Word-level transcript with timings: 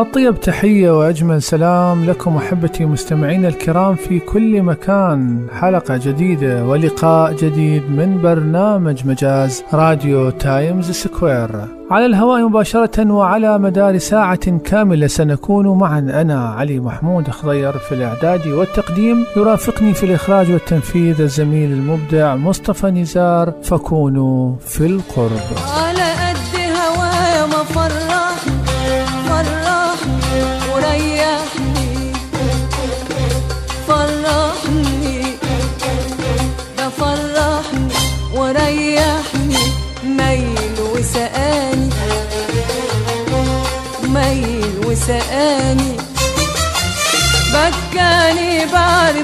أطيب 0.00 0.40
تحية 0.40 0.98
وأجمل 0.98 1.42
سلام 1.42 2.04
لكم 2.04 2.36
أحبتي 2.36 2.84
مستمعين 2.84 3.46
الكرام 3.46 3.94
في 3.94 4.18
كل 4.18 4.62
مكان. 4.62 5.46
حلقة 5.52 5.96
جديدة 5.96 6.64
ولقاء 6.64 7.32
جديد 7.32 7.82
من 7.90 8.22
برنامج 8.22 9.06
مجاز 9.06 9.64
راديو 9.72 10.30
تايمز 10.30 10.90
سكوير. 10.90 11.50
على 11.90 12.06
الهواء 12.06 12.48
مباشرة 12.48 13.12
وعلى 13.12 13.58
مدار 13.58 13.98
ساعة 13.98 14.58
كاملة 14.58 15.06
سنكون 15.06 15.78
معا. 15.78 15.98
أنا 15.98 16.48
علي 16.48 16.80
محمود 16.80 17.30
خضير 17.30 17.72
في 17.72 17.94
الإعداد 17.94 18.46
والتقديم. 18.46 19.24
يرافقني 19.36 19.94
في 19.94 20.06
الإخراج 20.06 20.52
والتنفيذ 20.52 21.20
الزميل 21.20 21.72
المبدع 21.72 22.36
مصطفى 22.36 22.86
نزار. 22.90 23.52
فكونوا 23.62 24.54
في 24.66 24.86
القرب. 24.86 25.89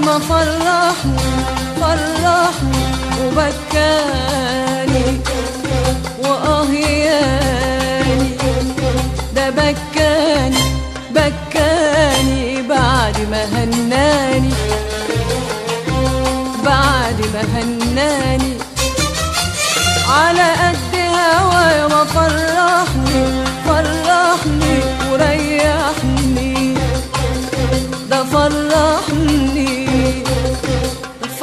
ما 0.07 0.19
فرحني 0.19 1.27
فرحني 1.81 2.85
وبكاني 3.23 5.07
وأهياني. 6.25 7.57
ده 9.35 9.47
بكاني 9.51 10.65
بكاني 11.11 12.63
بعد 12.63 13.17
ما 13.31 13.43
هناني 13.45 14.55
بعد 16.65 17.19
ما 17.35 17.43
هناني. 17.55 18.53
على 20.09 20.49
قد 20.61 20.95
هوايا 20.95 21.87
ما 21.87 22.03
فرحني 22.05 23.23
فرحني 23.67 24.75
وريحني. 25.13 26.75
ده 28.11 28.21
فرحني 28.25 29.76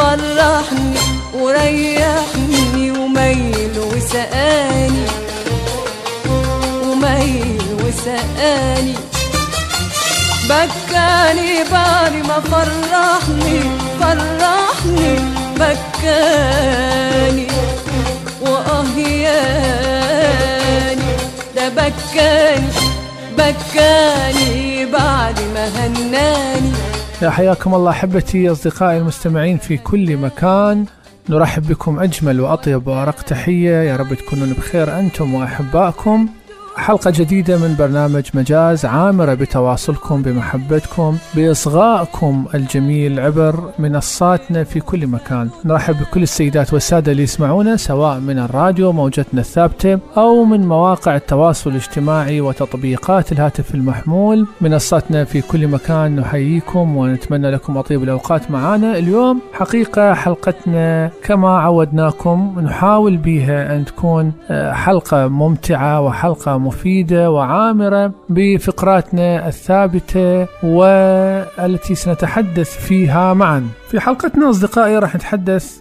فرحني 0.03 0.99
وريحني 1.33 2.91
وميل 2.91 3.75
وسقاني 3.79 5.05
وميل 6.83 7.63
وسقاني 7.83 8.95
بكاني 10.49 11.51
بعد 11.71 12.13
ما 12.27 12.37
فرحني 12.51 13.59
فرحني 13.99 15.11
بكاني. 15.59 17.47
وأهياني 18.41 19.81
ده 21.55 21.65
بكاني 21.69 22.71
بكاني. 23.37 24.85
بعد 24.85 25.37
ما 25.53 25.65
هناني 25.77 26.62
حياكم 27.29 27.73
الله 27.73 27.91
أحبتي 27.91 28.51
أصدقائي 28.51 28.97
المستمعين 28.97 29.57
في 29.57 29.77
كل 29.77 30.17
مكان. 30.17 30.85
نرحب 31.29 31.67
بكم 31.67 31.99
أجمل 31.99 32.41
وأطيب 32.41 32.87
وأرق 32.87 33.21
تحية. 33.21 33.81
يا 33.81 33.95
رب 33.95 34.13
تكونون 34.13 34.53
بخير 34.53 34.99
أنتم 34.99 35.33
وأحبائكم. 35.33 36.29
حلقة 36.75 37.11
جديدة 37.11 37.57
من 37.57 37.75
برنامج 37.79 38.23
مجاز 38.33 38.85
عامرة 38.85 39.33
بتواصلكم 39.33 40.21
بمحبتكم 40.21 41.17
بإصغائكم 41.35 42.45
الجميل 42.55 43.19
عبر 43.19 43.55
منصاتنا 43.79 44.63
في 44.63 44.79
كل 44.79 45.07
مكان. 45.07 45.49
نرحب 45.65 45.95
بكل 45.99 46.23
السيدات 46.23 46.73
والسادة 46.73 47.11
اللي 47.11 47.23
يسمعونا 47.23 47.77
سواء 47.77 48.19
من 48.19 48.39
الراديو 48.39 48.91
موجتنا 48.91 49.41
الثابتة 49.41 49.99
أو 50.17 50.43
من 50.43 50.67
مواقع 50.67 51.15
التواصل 51.15 51.69
الاجتماعي 51.69 52.41
وتطبيقات 52.41 53.31
الهاتف 53.31 53.75
المحمول. 53.75 54.47
منصاتنا 54.61 55.23
في 55.23 55.41
كل 55.41 55.67
مكان 55.67 56.15
نحييكم 56.15 56.97
ونتمنى 56.97 57.51
لكم 57.51 57.77
أطيب 57.77 58.03
الأوقات 58.03 58.51
معنا 58.51 58.97
اليوم 58.97 59.41
حقيقة 59.53 60.13
حلقتنا 60.13 61.11
كما 61.23 61.49
عودناكم 61.59 62.59
نحاول 62.63 63.17
بها 63.17 63.75
أن 63.75 63.85
تكون 63.85 64.33
آه، 64.49 64.71
حلقة 64.73 65.27
ممتعة 65.27 66.01
وحلقة 66.01 66.57
مفيدة 66.63 67.31
وعامرة 67.31 68.11
بفقراتنا 68.29 69.47
الثابتة 69.47 70.47
والتي 70.63 71.95
سنتحدث 71.95 72.77
فيها 72.77 73.33
معا. 73.33 73.67
في 73.89 73.99
حلقتنا 73.99 74.49
أصدقائي 74.49 74.97
راح 74.97 75.15
نتحدث 75.15 75.77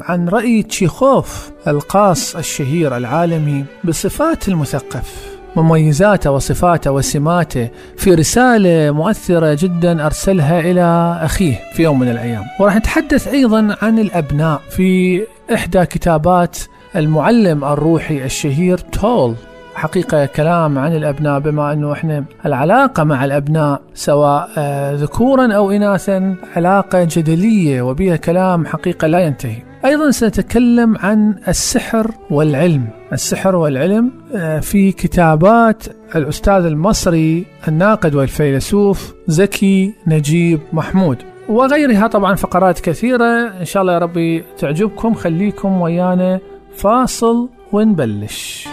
عن 0.00 0.28
رأي 0.28 0.62
تشيخوف 0.62 1.50
القاص 1.66 2.36
الشهير 2.36 2.96
العالمي 2.96 3.64
بصفات 3.84 4.48
المثقف 4.48 5.34
مميزاته 5.56 6.30
وصفاته 6.30 6.90
وسماته 6.90 7.68
في 7.96 8.14
رسالة 8.14 8.90
مؤثرة 8.90 9.54
جدا 9.60 10.06
أرسلها 10.06 10.60
إلى 10.60 11.18
أخيه 11.22 11.60
في 11.74 11.82
يوم 11.82 11.98
من 11.98 12.08
الأيام. 12.08 12.42
وراح 12.60 12.76
نتحدث 12.76 13.28
أيضا 13.28 13.76
عن 13.82 13.98
الأبناء 13.98 14.60
في 14.70 15.22
إحدى 15.54 15.86
كتابات 15.86 16.58
المعلم 16.96 17.64
الروحي 17.64 18.24
الشهير 18.24 18.78
تول. 18.78 19.34
حقيقة 19.74 20.26
كلام 20.26 20.78
عن 20.78 20.96
الأبناء 20.96 21.40
بما 21.40 21.72
أنه 21.72 21.92
إحنا 21.92 22.24
العلاقة 22.46 23.04
مع 23.04 23.24
الأبناء 23.24 23.82
سواء 23.94 24.48
آه، 24.58 24.94
ذكورا 24.94 25.52
أو 25.52 25.70
إناثا 25.70 26.36
علاقة 26.56 27.04
جدلية 27.10 27.82
وبها 27.82 28.16
كلام 28.16 28.66
حقيقة 28.66 29.06
لا 29.06 29.18
ينتهي. 29.18 29.56
أيضا 29.84 30.10
سنتكلم 30.10 30.98
عن 30.98 31.34
السحر 31.48 32.10
والعلم. 32.30 32.88
السحر 33.12 33.56
والعلم 33.56 34.10
آه، 34.34 34.60
في 34.60 34.92
كتابات 34.92 35.84
الأستاذ 36.16 36.64
المصري 36.64 37.46
الناقد 37.68 38.14
والفيلسوف 38.14 39.14
زكي 39.26 39.94
نجيب 40.06 40.60
محمود. 40.72 41.18
وغيرها 41.48 42.06
طبعا 42.06 42.34
فقرات 42.34 42.80
كثيرة. 42.80 43.52
إن 43.60 43.64
شاء 43.64 43.82
الله 43.82 43.92
يا 43.92 43.98
ربي 43.98 44.44
تعجبكم 44.58 45.14
خليكم 45.14 45.80
ويانا. 45.80 46.40
فاصل 46.76 47.48
ونبلش. 47.72 48.68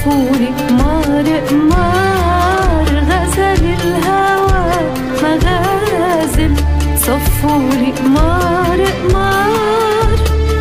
صفوني 0.00 0.46
قمار 0.68 1.26
قمار 1.48 2.88
غزل 3.08 3.64
الهوى 3.64 4.72
مغازل. 5.22 6.54
صفوني 6.96 7.92
قمار 7.92 8.80
قمار 8.80 10.16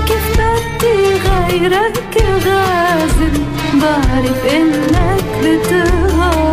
كيف 0.07 0.27
بدي 0.37 0.97
غيرك 1.27 2.15
غازل؟ 2.45 3.35
بعرف 3.81 4.39
إنك 4.55 5.23
بتغار 5.43 6.48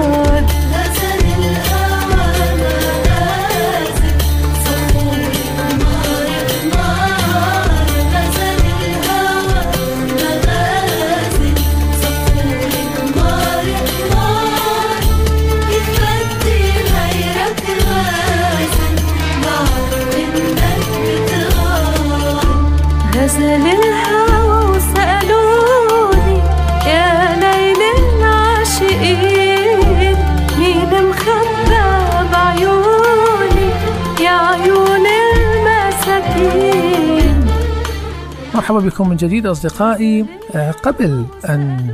مرحبا 38.67 38.89
بكم 38.89 39.09
من 39.09 39.17
جديد 39.17 39.47
أصدقائي. 39.47 40.27
آه، 40.55 40.71
قبل 40.71 41.25
أن 41.49 41.91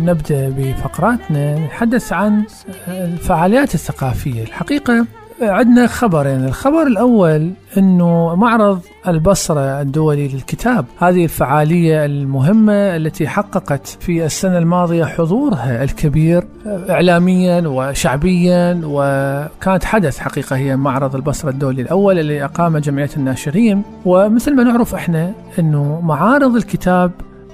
نبدأ 0.00 0.48
بفقراتنا 0.48 1.58
نتحدث 1.66 2.12
عن 2.12 2.44
الفعاليات 2.88 3.74
الثقافية. 3.74 4.42
الحقيقة 4.42 5.06
عندنا 5.40 5.86
خبرين. 5.86 6.44
الخبر 6.44 6.82
الأول 6.82 7.50
أنه 7.78 8.34
معرض 8.34 8.80
البصرة 9.08 9.80
الدولي 9.80 10.28
للكتاب. 10.28 10.84
هذه 10.98 11.24
الفعالية 11.24 12.04
المهمة 12.04 12.72
التي 12.72 13.28
حققت 13.28 13.86
في 14.00 14.24
السنة 14.24 14.58
الماضية 14.58 15.04
حضورها 15.04 15.84
الكبير 15.84 16.44
إعلاميا 16.66 17.62
وشعبيا 17.66 18.80
وكانت 18.84 19.84
حدث 19.84 20.18
حقيقة 20.18 20.56
هي 20.56 20.76
معرض 20.76 21.14
البصرة 21.14 21.50
الدولي 21.50 21.82
الأول 21.82 22.18
اللي 22.18 22.44
أقام 22.44 22.78
جمعية 22.78 23.10
الناشرين. 23.16 23.82
ومثل 24.04 24.54
ما 24.54 24.62
نعرف 24.62 24.94
إحنا 24.94 25.32
أنه 25.58 26.00
معارض 26.00 26.56
الكتاب 26.56 27.10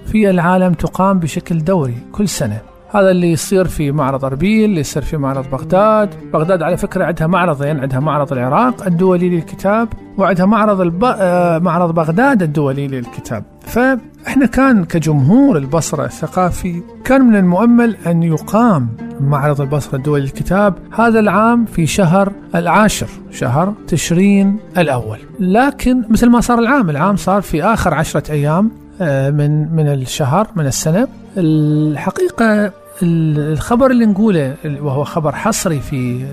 في 0.07 0.31
العالم 0.31 0.73
تقام 0.73 1.19
بشكل 1.19 1.65
دوري 1.65 1.97
كل 2.13 2.29
سنة. 2.29 2.72
هذا 2.95 3.11
اللي 3.11 3.33
يصير 3.33 3.65
في 3.65 3.93
معرض 3.93 4.25
أربيل 4.25 4.71
اللي 4.71 4.81
يصير 4.81 5.03
في 5.03 5.17
معرض 5.17 5.51
بغداد. 5.51 6.15
بغداد 6.33 6.63
على 6.63 6.77
فكرة 6.77 7.05
عندها 7.05 7.27
معرضين 7.27 7.81
عندها 7.81 8.01
معرض 8.01 8.33
العراق 8.33 8.87
الدولي 8.87 9.29
للكتاب 9.29 9.89
وعندها 10.19 10.47
معرض 10.47 10.81
الب... 10.81 11.05
آه، 11.05 11.59
معرض 11.59 11.95
بغداد 11.95 12.43
الدولي 12.43 12.89
للكتاب. 12.89 13.45
فإحنا 13.61 14.47
كان 14.47 14.85
كجمهور 14.85 15.57
البصرة 15.57 16.05
الثقافي 16.05 16.83
كان 17.05 17.21
من 17.21 17.37
المؤمل 17.37 17.97
أن 18.07 18.23
يقام 18.23 18.89
معرض 19.21 19.61
البصرة 19.61 19.97
الدولي 19.97 20.23
للكتاب 20.23 20.75
هذا 20.95 21.21
العام 21.21 21.65
في 21.65 21.87
شهر 21.87 22.33
العاشر 22.55 23.09
شهر 23.31 23.75
تشرين 23.89 24.57
الأول. 24.79 25.19
لكن 25.41 26.05
مثل 26.11 26.29
ما 26.31 26.41
صار 26.41 26.59
العام 26.59 26.91
العام 26.91 27.17
صار 27.17 27.43
في 27.43 27.65
آخر 27.65 27.95
عشرة 27.95 28.33
أيام 28.33 28.71
آه، 29.01 29.31
من 29.31 29.75
من 29.77 29.89
الشهر 29.89 30.49
من 30.57 30.67
السنة. 30.67 31.09
الحقيقة 31.37 32.73
الخبر 33.03 33.91
اللي 33.91 34.07
نقوله 34.07 34.55
وهو 34.65 35.05
خبر 35.05 35.33
حصري 35.33 35.81
في 35.81 36.27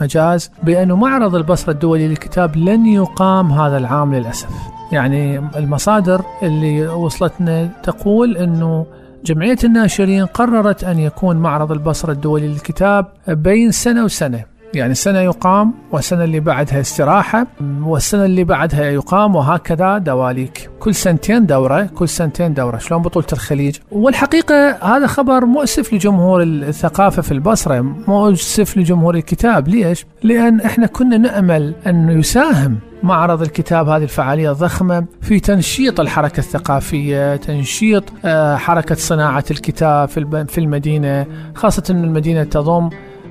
مجاز 0.00 0.50
بأنه 0.62 0.96
معرض 0.96 1.34
البصرة 1.34 1.72
الدولي 1.72 2.08
للكتاب 2.08 2.56
لن 2.56 2.86
يقام 2.86 3.52
هذا 3.52 3.78
العام 3.78 4.14
للأسف. 4.14 4.48
يعني 4.92 5.38
المصادر 5.38 6.22
اللي 6.42 6.88
وصلتنا 6.88 7.68
تقول 7.82 8.36
أنه 8.36 8.86
جمعية 9.24 9.58
الناشرين 9.64 10.26
قررت 10.26 10.84
أن 10.84 10.98
يكون 10.98 11.36
معرض 11.36 11.72
البصرة 11.72 12.12
الدولي 12.12 12.48
للكتاب 12.48 13.06
بين 13.28 13.70
سنة 13.70 14.04
وسنة. 14.04 14.55
يعني 14.76 14.94
سنة 14.94 15.18
يقام 15.20 15.72
والسنة 15.92 16.24
اللي 16.24 16.40
بعدها 16.40 16.80
استراحة 16.80 17.46
والسنة 17.82 18.24
اللي 18.24 18.44
بعدها 18.44 18.84
يقام 18.84 19.36
وهكذا 19.36 19.98
دواليك. 19.98 20.70
كل 20.80 20.94
سنتين 20.94 21.46
دورة 21.46 21.82
كل 21.82 22.08
سنتين 22.08 22.54
دورة. 22.54 22.78
شلون 22.78 23.02
بطولة 23.02 23.26
الخليج؟ 23.32 23.76
والحقيقة 23.92 24.70
هذا 24.70 25.06
خبر 25.06 25.44
مؤسف 25.44 25.94
لجمهور 25.94 26.42
الثقافة 26.42 27.22
في 27.22 27.32
البصرة 27.32 27.80
مؤسف 28.08 28.76
لجمهور 28.76 29.14
الكتاب. 29.14 29.68
ليش؟ 29.68 30.06
لأن 30.22 30.60
إحنا 30.60 30.86
كنا 30.86 31.18
نأمل 31.18 31.74
أن 31.86 32.18
يساهم 32.18 32.78
معرض 33.02 33.42
الكتاب 33.42 33.88
هذه 33.88 34.02
الفعالية 34.02 34.50
الضخمة 34.50 35.04
في 35.22 35.40
تنشيط 35.40 36.00
الحركة 36.00 36.38
الثقافية 36.38 37.36
تنشيط 37.36 38.04
آه، 38.24 38.56
حركة 38.56 38.94
صناعة 38.94 39.44
الكتاب 39.50 40.08
في 40.48 40.58
المدينة. 40.58 41.26
خاصة 41.54 41.82
أن 41.90 42.04
المدينة 42.04 42.44
تضم 42.44 42.90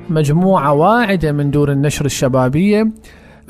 مجموعة 0.10 0.74
واعدة 0.74 1.32
من 1.32 1.52
دور 1.52 1.72
النشر 1.72 2.06
الشبابية 2.06 2.88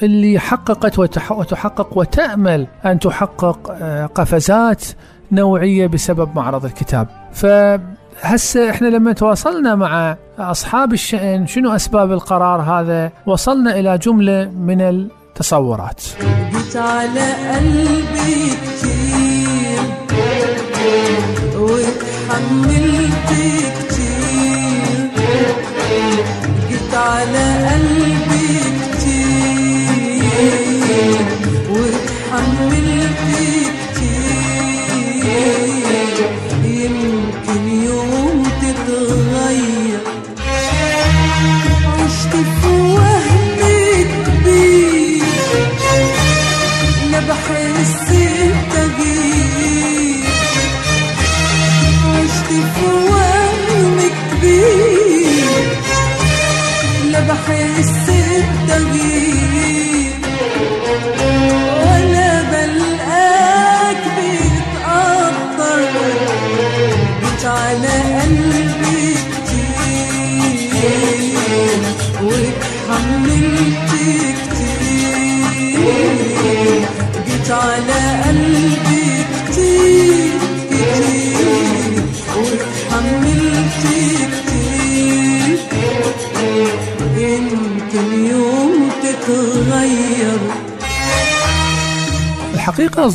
اللي 0.04 0.40
حققت 0.40 1.00
وتحقق 1.32 1.98
وتأمل 1.98 2.68
أن 2.86 3.00
تحقق 3.00 3.72
آه، 3.82 4.06
قفزات 4.06 4.84
نوعية 5.32 5.88
بسبب 5.88 6.30
معرض 6.36 6.66
الكتاب. 6.66 7.08
فهسه 7.34 8.70
إحنا 8.70 8.88
لما 8.88 9.14
تواصلنا 9.14 9.76
مع 9.76 10.16
أصحاب 10.40 10.94
الشأن 10.94 11.48
شنو 11.48 11.76
أسباب 11.76 12.12
القرار 12.12 12.62
هذا؟ 12.62 13.12
وصلنا 13.26 13.80
إلى 13.80 13.98
جملة 13.98 14.50
من 14.50 14.82
التصورات. 14.82 16.04
على 16.76 17.34
قلبي 17.56 18.52
كتير 18.66 19.80
وتحملت 21.60 23.14
كتير 23.30 23.85
على 27.06 27.70
قلبي. 27.70 28.85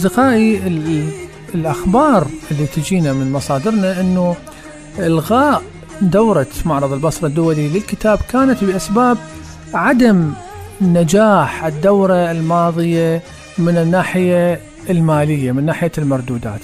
أصدقائي 0.04 0.66
ال- 0.66 1.09
الأخبار 1.54 2.26
اللي 2.50 2.66
تجينا 2.66 3.12
من 3.12 3.33
مصادرنا 3.33 4.00
أنه 4.00 4.37
إلغاء 4.99 5.62
دورة 6.02 6.47
معرض 6.64 6.92
البصرة 6.92 7.26
الدولي 7.28 7.69
للكتاب 7.69 8.19
كانت 8.33 8.64
بأسباب 8.64 9.19
عدم 9.75 10.33
نجاح 10.80 11.64
الدورة 11.64 12.30
الماضية 12.30 13.23
من 13.59 13.76
الناحية 13.78 14.61
المالية 14.90 15.52
من 15.52 15.66
ناحية 15.66 15.92
المردودات. 15.99 16.61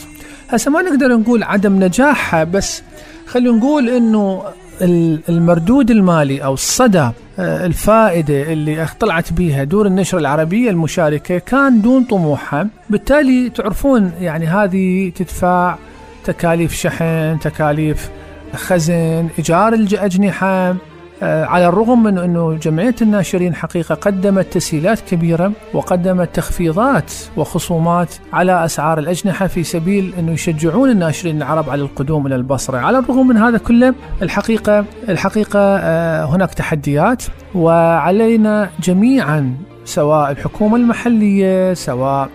هسه 0.48 0.70
ما 0.70 0.82
نقدر 0.82 1.08
نقول 1.16 1.42
عدم 1.42 1.84
نجاحها 1.84 2.44
بس 2.44 2.82
خلينا 3.26 3.56
نقول 3.56 3.88
إنه 3.88 4.42
ال- 4.82 5.20
المردود 5.28 5.90
المالي 5.90 6.44
أو 6.44 6.54
الصدى 6.54 7.10
آه، 7.38 7.66
الفائدة 7.66 8.52
اللي 8.52 8.86
طلعت 9.00 9.32
بها 9.32 9.64
دور 9.64 9.86
النشر 9.86 10.18
العربية 10.18 10.70
المشاركة 10.70 11.38
كان 11.38 11.82
دون 11.82 12.04
طموحها، 12.04 12.68
بالتالي 12.90 13.50
تعرفون 13.50 14.12
يعني 14.20 14.46
هذه 14.46 15.12
تدفع 15.14 15.76
تكاليف 16.24 16.74
شحن، 16.74 17.38
تكاليف 17.40 18.10
خزن، 18.54 19.28
إيجار 19.38 19.72
الاجنحه 19.72 20.46
آه، 20.46 20.76
على 21.22 21.68
الرغم 21.68 22.02
من 22.02 22.18
أنه 22.18 22.54
جمعية 22.54 22.94
الناشرين 23.02 23.54
حقيقة 23.54 23.94
قدمت 23.94 24.46
تسهيلات 24.52 25.00
كبيرة 25.00 25.52
وقدمت 25.74 26.36
تخفيضات 26.36 27.12
وخصومات 27.36 28.14
على 28.32 28.64
أسعار 28.64 28.98
الأجنحة 28.98 29.46
في 29.46 29.64
سبيل 29.64 30.14
أنه 30.18 30.32
يشجعون 30.32 30.90
الناشرين 30.90 31.36
العرب 31.36 31.70
على 31.70 31.82
القدوم 31.82 32.26
إلى 32.26 32.36
البصرة، 32.36 32.78
على 32.78 32.98
الرغم 32.98 33.28
من 33.28 33.36
هذا 33.36 33.58
كله 33.58 33.94
الحقيقة 34.22 34.84
الحقيقة 35.08 35.60
آه، 35.60 36.24
هناك 36.24 36.54
تحديات 36.54 37.22
وعلينا 37.54 38.70
جميعا 38.82 39.54
سواء 39.84 40.30
الحكومة 40.30 40.76
المحلية 40.76 41.74
سواء 41.74 42.28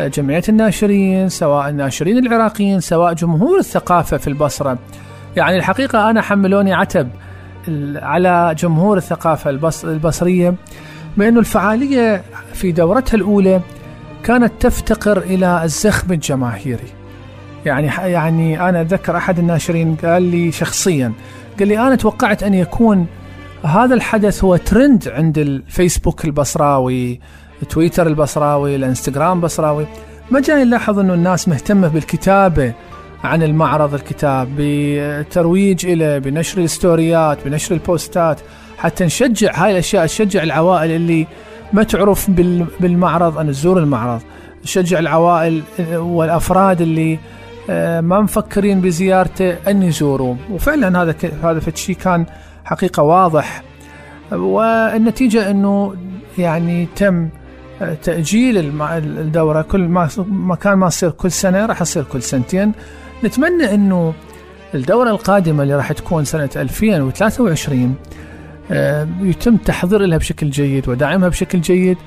جمعية 0.00 0.42
الناشرين 0.48 1.28
سواء 1.28 1.68
الناشرين 1.68 2.26
العراقيين 2.26 2.80
سواء 2.80 3.12
جمهور 3.12 3.58
الثقافة 3.58 4.16
في 4.16 4.28
البصرة. 4.28 4.78
يعني 5.36 5.56
الحقيقة 5.56 6.10
أنا 6.10 6.22
حملوني 6.22 6.74
عتب 6.74 7.08
على 7.96 8.54
جمهور 8.58 8.96
الثقافة 8.96 9.50
البص 9.50 9.84
البصرية 9.84 10.54
بأنه 11.16 11.40
الفعالية 11.40 12.22
في 12.52 12.72
دورتها 12.72 13.16
الأولى 13.16 13.60
كانت 14.24 14.52
تفتقر 14.60 15.18
إلى 15.18 15.64
الزخم 15.64 16.12
الجماهيري. 16.12 16.88
يعني 17.66 17.86
يعني 17.86 18.68
أنا 18.68 18.80
أتذكر 18.80 19.16
أحد 19.16 19.38
الناشرين 19.38 19.96
قال 20.04 20.22
لي 20.22 20.52
شخصيا 20.52 21.12
قال 21.58 21.68
لي 21.68 21.78
أنا 21.78 21.94
توقعت 21.94 22.42
أن 22.42 22.54
يكون 22.54 23.06
هذا 23.64 23.94
الحدث 23.94 24.44
هو 24.44 24.56
ترند 24.56 25.08
عند 25.08 25.38
الفيسبوك 25.38 26.24
البصراوي 26.24 27.20
تويتر 27.68 28.06
البصراوي 28.06 28.76
الإنستغرام 28.76 29.38
البصراوي. 29.38 29.86
ما 30.30 30.40
جاي 30.40 30.64
نلاحظ 30.64 30.98
انه 30.98 31.14
الناس 31.14 31.48
مهتمة 31.48 31.88
بالكتابة 31.88 32.72
عن 33.24 33.42
المعرض 33.42 33.94
الكتاب 33.94 34.48
بترويج 34.58 35.86
له 35.86 36.18
بنشر 36.18 36.60
الستوريات 36.62 37.38
بنشر 37.44 37.74
البوستات 37.74 38.40
حتى 38.78 39.04
نشجع 39.04 39.50
هاي 39.54 39.70
الأشياء 39.72 40.06
تشجع 40.06 40.42
العوائل 40.42 40.90
اللي 40.90 41.26
ما 41.72 41.82
تعرف 41.82 42.30
بال- 42.30 42.66
بالمعرض 42.80 43.38
أن 43.38 43.46
تزور 43.48 43.78
المعرض. 43.78 44.20
نشجع 44.64 44.98
العوائل 44.98 45.62
والأفراد 45.94 46.80
اللي 46.80 47.18
آه، 47.70 48.00
ما 48.00 48.20
مفكرين 48.20 48.80
بزيارته 48.80 49.50
أن 49.70 49.82
يزوروه 49.82 50.36
وفعلا 50.50 51.02
هذا 51.02 51.14
هذا 51.42 51.60
فد 51.60 51.94
كان 51.94 52.26
حقيقة 52.64 53.02
واضح. 53.02 53.62
والنتيجة 54.32 55.50
إنه 55.50 55.94
يعني 56.38 56.88
تم 56.96 57.28
آه، 57.82 57.94
تأجيل 57.94 58.58
الم- 58.58 58.82
الدورة. 59.18 59.62
كل 59.62 59.80
ما 60.28 60.54
كان 60.60 60.74
ما 60.74 60.88
تصير 60.88 61.10
كل 61.10 61.30
سنة 61.32 61.66
راح 61.66 61.78
تصير 61.80 62.02
كل 62.12 62.22
سنتين. 62.22 62.72
نتمنى 63.24 63.74
إنه 63.74 64.14
الدورة 64.74 65.10
القادمة 65.10 65.62
اللي 65.62 65.74
راح 65.74 65.92
تكون 65.92 66.24
سنة 66.24 66.50
2023 66.56 67.94
آه، 68.70 69.08
يتم 69.20 69.56
تحضير 69.56 70.00
لها 70.00 70.18
بشكل 70.18 70.50
جيد 70.50 70.88
ودعمها 70.88 71.28
بشكل 71.28 71.60
جيد 71.60 71.98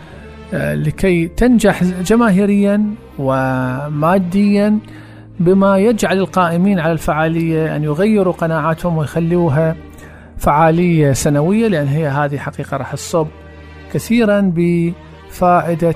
آه، 0.54 0.76
لكي 0.76 1.28
تنجح 1.28 1.84
جماهيريا 1.84 2.86
وماديا 3.20 4.80
بما 5.40 5.78
يجعل 5.78 6.18
القائمين 6.18 6.80
على 6.80 6.92
الفعالية 6.92 7.76
أن 7.76 7.84
يغيروا 7.84 8.34
قناعاتهم 8.34 8.98
ويخلوها 8.98 9.76
فعالية 10.38 11.14
سنوية 11.14 11.68
لأن 11.68 11.88
هي 11.88 12.08
هذه 12.08 12.38
حقيقة 12.38 12.78
راح 12.78 12.94
تصب 12.94 13.28
كثيرا 13.94 14.54
بفائدة 14.56 15.96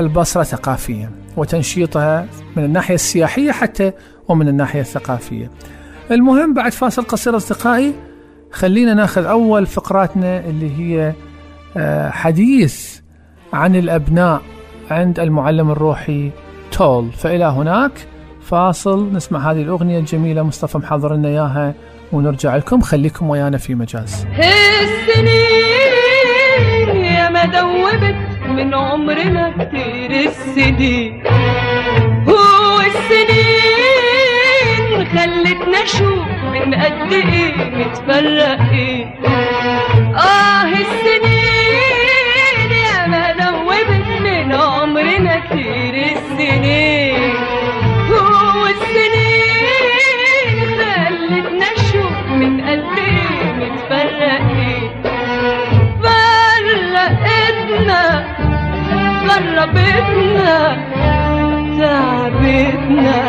البصرة 0.00 0.42
ثقافيا 0.42 1.10
وتنشيطها 1.36 2.26
من 2.56 2.64
الناحية 2.64 2.94
السياحية 2.94 3.52
حتى 3.52 3.92
ومن 4.28 4.48
الناحية 4.48 4.80
الثقافية. 4.80 5.50
المهم 6.10 6.54
بعد 6.54 6.72
فاصل 6.72 7.02
قصير 7.02 7.36
أصدقائي 7.36 7.94
خلينا 8.52 8.94
ناخذ 8.94 9.24
أول 9.24 9.66
فقراتنا 9.66 10.38
اللي 10.38 10.70
هي 10.78 11.12
آه، 11.76 12.10
حديث 12.10 12.98
عن 13.52 13.76
الأبناء 13.76 14.42
عند 14.90 15.20
المعلم 15.20 15.70
الروحي 15.70 16.30
تول. 16.72 17.12
فإلى 17.12 17.44
هناك 17.44 17.92
فاصل 18.42 19.12
نسمع 19.12 19.50
هذه 19.50 19.62
الأغنية 19.62 19.98
الجميلة 19.98 20.42
مصطفى 20.42 20.78
محضر 20.78 21.14
لنا 21.14 21.28
إياها 21.28 21.74
ونرجع 22.12 22.56
لكم. 22.56 22.80
خليكم 22.80 23.30
ويانا 23.30 23.58
في 23.58 23.74
مجاز. 23.74 24.26
السنين 25.28 27.04
يا 27.04 27.28
ما 27.28 27.44
دوبت 27.44 28.37
من 28.58 28.74
عمرنا 28.74 29.52
كتير 29.58 30.10
السنين 30.10 31.22
هو 32.28 32.80
السنين 32.80 33.26
خلتنا 35.06 35.82
نشوف 35.82 36.28
من 36.52 36.74
قد 36.74 37.12
إيه 37.12 37.54
متفرقين 37.54 39.10
آه 40.16 40.64
السنين 40.64 41.37
غربتنا 59.68 60.76
تعبتنا. 61.78 63.20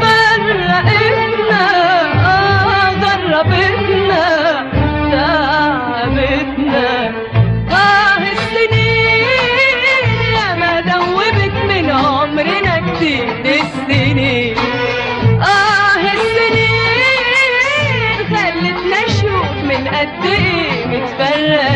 فرقتنا 0.00 1.64
آه 2.26 2.90
غربتنا 3.02 4.24
تعبتنا. 5.12 6.88
آه 7.70 8.22
السنين 8.32 9.80
يا 10.36 10.48
ما 10.60 10.74
دوبت 10.80 11.54
من 11.68 11.86
عمرنا 11.90 12.74
كتير 12.86 13.28
السنين. 13.44 14.56
آه 15.40 16.00
السنين 16.16 17.16
خلتنا 18.30 19.00
نشوف 19.06 19.52
من 19.68 19.82
قد 19.88 20.24
إيه 20.24 20.86
متفرقين. 20.86 21.75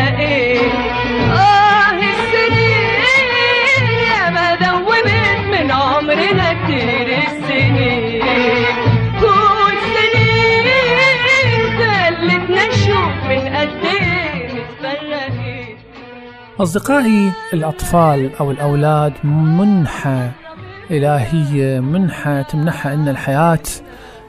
أصدقائي 16.61 17.31
الأطفال 17.53 18.35
أو 18.39 18.51
الأولاد 18.51 19.13
منحة 19.23 20.31
إلهية 20.91 21.79
منحة 21.79 22.41
تمنحها 22.41 22.93
أن 22.93 23.07
الحياة 23.07 23.59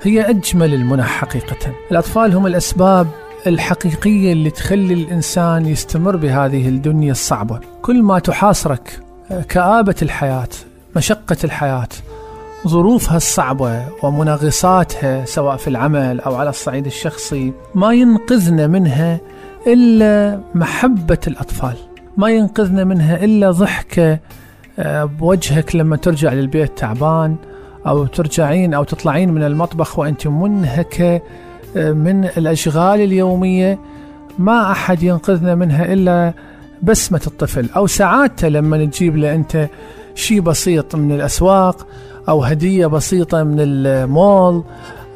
هي 0.02 0.30
أجمل 0.30 0.74
المنح 0.74 1.06
حقيقة. 1.06 1.56
الأطفال 1.90 2.34
هم 2.34 2.46
الأسباب 2.46 3.06
الحقيقية 3.46 4.32
اللي 4.32 4.50
تخلي 4.50 4.94
الإنسان 4.94 5.66
يستمر 5.66 6.16
بهذه 6.16 6.68
الدنيا 6.68 7.12
الصعبة. 7.12 7.60
كل 7.82 8.02
ما 8.02 8.18
تحاصرك 8.18 9.00
كآبة 9.48 9.96
الحياة 10.02 10.48
مشقة 10.96 11.36
الحياة 11.44 11.88
ظروفها 12.68 13.16
الصعبة 13.16 13.84
ومنغصاتها 14.02 15.24
سواء 15.24 15.56
في 15.56 15.68
العمل 15.68 16.20
أو 16.20 16.34
على 16.34 16.50
الصعيد 16.50 16.86
الشخصي 16.86 17.52
ما 17.74 17.92
ينقذنا 17.92 18.66
منها 18.66 19.20
إلا 19.66 20.40
محبة 20.54 21.18
الأطفال. 21.26 21.91
ما 22.16 22.30
ينقذنا 22.30 22.84
منها 22.84 23.24
إلا 23.24 23.50
ضحكة 23.50 24.18
آه، 24.78 25.04
بوجهك 25.04 25.76
لما 25.76 25.96
ترجع 25.96 26.32
للبيت 26.32 26.78
تعبان 26.78 27.36
أو 27.86 28.06
ترجعين 28.06 28.74
أو 28.74 28.84
تطلعين 28.84 29.32
من 29.32 29.42
المطبخ 29.42 29.98
وأنت 29.98 30.26
منهكة 30.26 31.20
آه، 31.76 31.92
من 31.92 32.24
الأشغال 32.24 33.00
اليومية. 33.00 33.78
ما 34.38 34.72
أحد 34.72 35.02
ينقذنا 35.02 35.54
منها 35.54 35.92
إلا 35.92 36.34
بسمة 36.82 37.20
الطفل 37.26 37.68
أو 37.76 37.86
سعادته 37.86 38.48
لما 38.48 38.84
تجيب 38.84 39.16
له 39.16 39.34
أنت 39.34 39.68
شيء 40.14 40.40
بسيط 40.40 40.96
من 40.96 41.12
الأسواق 41.12 41.86
أو 42.28 42.44
هدية 42.44 42.86
بسيطة 42.86 43.42
من 43.42 43.56
المول. 43.58 44.64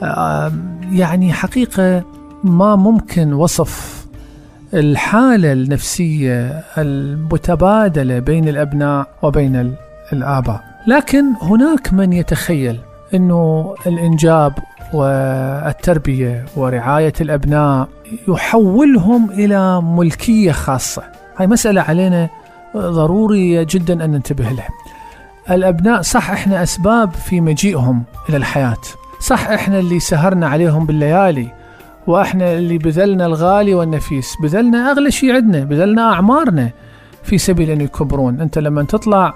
آه، 0.03 0.53
يعني 0.93 1.33
حقيقة 1.33 2.03
ما 2.45 2.76
ممكن 2.76 3.33
وصف 3.33 3.96
الحالة 4.75 5.53
النفسية 5.53 6.63
المتبادلة 6.79 8.19
بين 8.19 8.49
الأبناء 8.49 9.07
وبين 9.23 9.57
ال- 9.57 9.75
الآباء. 10.13 10.65
لكن 10.87 11.25
هناك 11.43 11.93
من 11.93 12.13
يتخيل 12.13 12.81
أنه 13.15 13.75
الإنجاب 13.87 14.53
والتربية 14.93 16.45
ورعاية 16.57 17.13
الأبناء 17.21 17.89
يحولهم 18.29 19.31
إلى 19.31 19.81
ملكية 19.83 20.53
خاصة. 20.53 21.03
هاي 21.37 21.47
مسألة 21.47 21.81
علينا 21.83 22.29
ضرورية 22.77 23.67
جدا 23.71 24.05
أن 24.05 24.11
ننتبه 24.11 24.45
لها. 24.45 24.69
الأبناء 25.51 26.03
صح 26.03 26.31
إحنا 26.31 26.63
أسباب 26.63 27.11
في 27.15 27.41
مجيئهم 27.41 28.03
إلى 28.29 28.37
الحياة. 28.37 28.77
صح 29.21 29.49
إحنا 29.49 29.79
اللي 29.79 30.01
سهرنا 30.01 30.49
عليهم 30.49 30.87
بالليالي. 30.87 31.49
وإحنا 32.07 32.53
اللي 32.53 32.79
بذلنا 32.79 33.27
الغالي 33.27 33.75
والنفيس. 33.75 34.37
بذلنا 34.43 34.91
أغلى 34.91 35.11
شيء 35.11 35.35
عندنا 35.35 35.65
بذلنا 35.65 36.13
أعمارنا 36.13 36.71
في 37.23 37.39
سبيل 37.39 37.71
أن 37.71 37.81
يكبرون. 37.81 38.41
أنت 38.41 38.59
لما 38.59 38.83
تطلع 38.83 39.35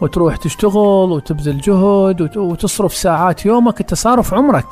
وتروح 0.00 0.36
تشتغل 0.36 1.12
وتبذل 1.12 1.58
جهد 1.60 2.20
وت- 2.20 2.36
وتصرف 2.36 2.94
ساعات 2.94 3.46
يومك 3.46 3.80
انت 3.80 4.34
عمرك. 4.34 4.66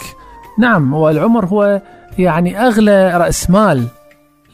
نعم 0.59 0.95
والعمر 0.95 1.47
هو 1.47 1.83
يعني 2.19 2.67
أغلى 2.67 3.17
رأس 3.17 3.51
مال. 3.51 3.87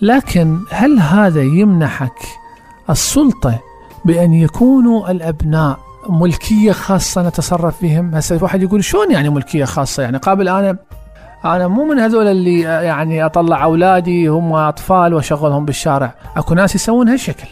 لكن 0.03 0.59
هل 0.71 0.99
هذا 0.99 1.43
يمنحك 1.43 2.19
السلطة 2.91 3.59
بأن 4.05 4.35
يكونوا 4.35 5.11
الأبناء 5.11 5.79
ملكية 6.09 6.73
خاصة 6.73 7.29
نتصرف 7.29 7.83
بهم؟ 7.83 8.15
هسه 8.15 8.39
واحد 8.43 8.63
يقول 8.63 8.85
شلون 8.85 9.11
يعني 9.11 9.29
ملكية 9.29 9.65
خاصة؟ 9.65 10.03
يعني 10.03 10.19
قابل 10.19 10.49
أنا 10.49 10.77
أنا 11.45 11.69
مو 11.69 11.85
من 11.85 11.99
هذول 11.99 12.27
اللي 12.27 12.61
يعني 12.61 13.25
أطلع 13.27 13.65
أولادي 13.65 14.27
هم 14.27 14.53
أطفال 14.53 15.15
وأشغلهم 15.15 15.65
بالشارع. 15.65 16.15
أكو 16.37 16.55
ناس 16.55 16.75
يسوون 16.75 17.09
هالشكل. 17.09 17.49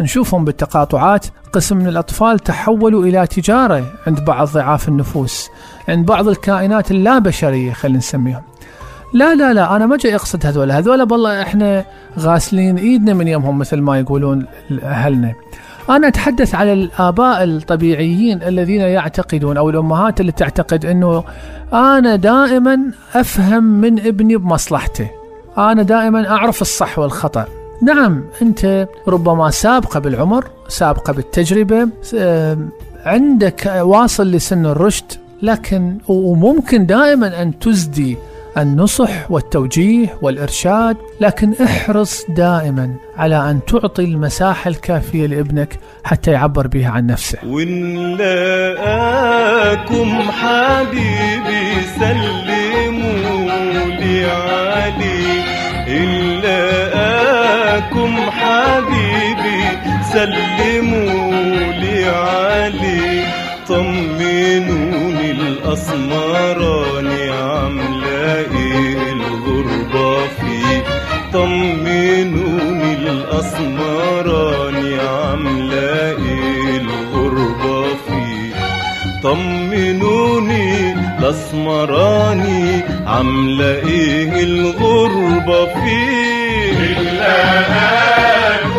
نشوفهم 0.00 0.44
بالتقاطعات. 0.44 1.26
قسم 1.52 1.76
من 1.76 1.86
الأطفال 1.86 2.38
تحولوا 2.38 3.04
إلى 3.04 3.26
تجارة 3.26 3.84
عند 4.06 4.24
بعض 4.24 4.48
ضعاف 4.48 4.88
النفوس 4.88 5.50
عند 5.88 6.06
بعض 6.06 6.28
الكائنات 6.28 6.90
اللا 6.90 7.18
بشريه 7.18 7.72
خلينا 7.72 7.98
نسميهم. 7.98 8.42
لا 9.12 9.34
لا 9.34 9.52
لا 9.52 9.76
أنا 9.76 9.86
ما 9.86 9.96
جاي 9.96 10.14
أقصد 10.14 10.46
هذول. 10.46 10.72
هذول 10.72 11.12
والله 11.12 11.42
إحنا 11.42 11.84
غاسلين 12.18 12.78
إيدنا 12.78 13.14
من 13.14 13.28
يومهم 13.28 13.58
مثل 13.58 13.80
ما 13.80 13.98
يقولون 13.98 14.46
أهلنا. 14.82 15.34
أنا 15.90 16.08
أتحدث 16.08 16.54
على 16.54 16.72
الآباء 16.72 17.44
الطبيعيين 17.44 18.42
الذين 18.42 18.80
يعتقدون 18.80 19.56
أو 19.56 19.70
الأمهات 19.70 20.20
اللي 20.20 20.32
تعتقد 20.32 20.86
أنه 20.86 21.24
أنا 21.72 22.16
دائما 22.16 22.78
أفهم 23.14 23.64
من 23.64 23.98
ابني 24.00 24.36
بمصلحته. 24.36 25.10
أنا 25.58 25.82
دائما 25.82 26.30
أعرف 26.30 26.62
الصح 26.62 26.98
والخطأ. 26.98 27.46
نعم 27.82 28.24
أنت 28.42 28.88
ربما 29.08 29.50
سابقة 29.50 30.00
بالعمر 30.00 30.44
سابقة 30.68 31.12
بالتجربة 31.12 31.88
آه، 32.14 32.58
عندك 33.04 33.72
واصل 33.80 34.30
لسن 34.30 34.66
الرشد 34.66 35.12
لكن 35.42 35.98
وممكن 36.08 36.86
دائما 36.86 37.42
أن 37.42 37.58
تزدي 37.58 38.16
النصح 38.58 39.30
والتوجيه 39.30 40.18
والإرشاد 40.22 40.96
لكن 41.20 41.54
احرص 41.64 42.24
دائما 42.28 42.94
على 43.16 43.50
أن 43.50 43.60
تعطي 43.66 44.04
المساحة 44.04 44.68
الكافية 44.68 45.26
لابنك 45.26 45.78
حتى 46.04 46.30
يعبر 46.30 46.66
بها 46.66 46.90
عن 46.90 47.06
نفسه. 47.06 47.38
ونلاقاكم 47.46 48.70
حبيبي 50.30 51.64
سلموا 51.98 53.50
لي 54.00 54.26
علي. 54.26 55.44
نلاقاكم 56.44 58.16
حبيبي 58.30 59.62
سلموا 60.12 61.32
لي 61.72 62.04
علي. 62.08 63.24
طمنوني 63.68 65.30
الأسمراني 65.30 67.30
عاملة 67.30 67.93
طمنوني 71.34 72.94
الأسمراني 72.94 75.00
عاملة 75.00 76.10
إيه 76.10 76.80
الغربة 76.80 77.82
فيه 78.06 78.54
طمنوني 79.22 80.92
الأسمراني 81.18 82.82
عاملة 83.06 83.74
إيه 83.88 84.42
الغربة 84.42 85.66
فيه 85.66 87.00
إلاكم 87.00 88.64
حبيبي 88.64 88.73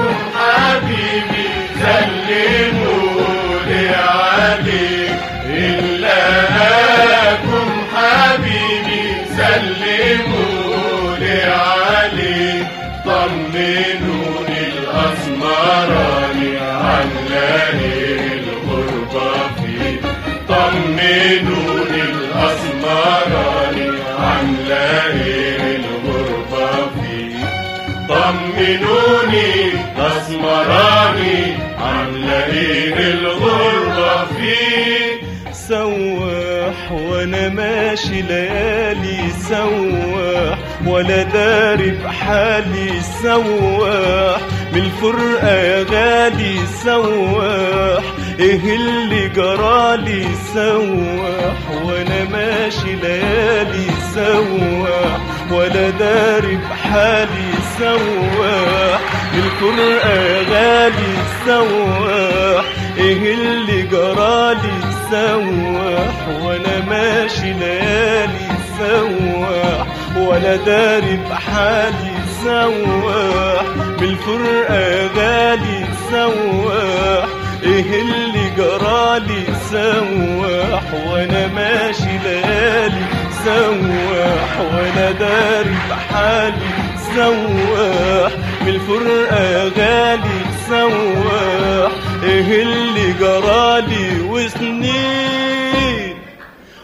الغربة 32.98 34.26
فيه 34.26 35.26
سواح 35.54 36.92
وأنا 36.92 37.50
ماشي 37.50 38.22
ليالي 38.22 39.20
سواح 39.50 40.58
ولا 40.88 41.24
داري 41.24 41.92
بحالي 41.92 42.90
سواح. 43.24 44.40
من 44.74 44.82
الفرقة 44.82 45.50
يا 45.56 45.84
غالي 45.92 46.56
سواح 46.84 48.04
إيه 48.40 48.76
اللي 48.76 49.28
جرالي 49.30 50.26
سواح؟ 50.54 51.84
وأنا 51.84 52.24
ماشي 52.32 52.96
ليالي 53.04 53.88
سواح 54.14 55.20
ولا 55.52 55.90
داري 55.90 56.56
بحالي 56.70 57.52
سواح. 57.80 59.00
الفرقة 59.34 60.14
يا 60.14 60.42
غالي 60.52 61.14
سواح. 61.46 62.66
إيه 62.98 63.34
اللي 63.34 63.82
جرالي 63.82 64.74
سواح 65.12 66.28
وأنا 66.44 66.80
ماشي 66.90 67.54
ليالي 67.54 68.48
سواح 68.80 69.88
ولا 70.18 70.56
داري 70.56 71.20
بحالي 71.30 72.16
سواح 72.44 73.62
بالفرقة 74.00 75.08
غالي 75.18 75.86
سواح 76.12 77.26
إيه 77.64 78.02
اللي 78.02 78.50
جرالي 78.58 79.44
سواح 79.72 80.84
وأنا 81.08 81.48
ماشي 81.48 82.18
ليالي 82.24 83.06
سواح 83.46 84.60
وأنا 84.74 85.12
داري 85.12 85.76
بحالي 85.90 86.70
سواح 87.16 88.32
بالفرقة 88.66 89.64
غالي 89.78 90.40
سواح 90.70 91.92
إيه 92.36 92.62
اللي 92.64 93.14
جرالي 93.20 94.22
وسنين. 94.30 96.16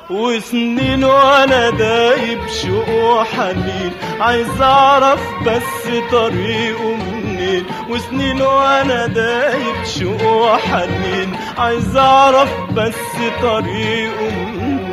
وسنين 0.10 1.04
وأنا 1.04 1.70
دايب 1.70 2.40
شوق 2.62 2.90
وحنين 2.90 3.92
عايز 4.20 4.62
أعرف 4.62 5.20
بس 5.48 5.88
طريقه 6.12 6.96
منين. 6.96 7.64
وسنين 7.90 8.42
وأنا 8.42 9.08
دايب 9.08 9.76
شوق 9.86 10.24
وحنين 10.24 11.30
عايز 11.58 11.96
أعرف 11.98 12.50
بس 12.76 12.96
طريقه 13.42 14.32
منين. 14.56 14.92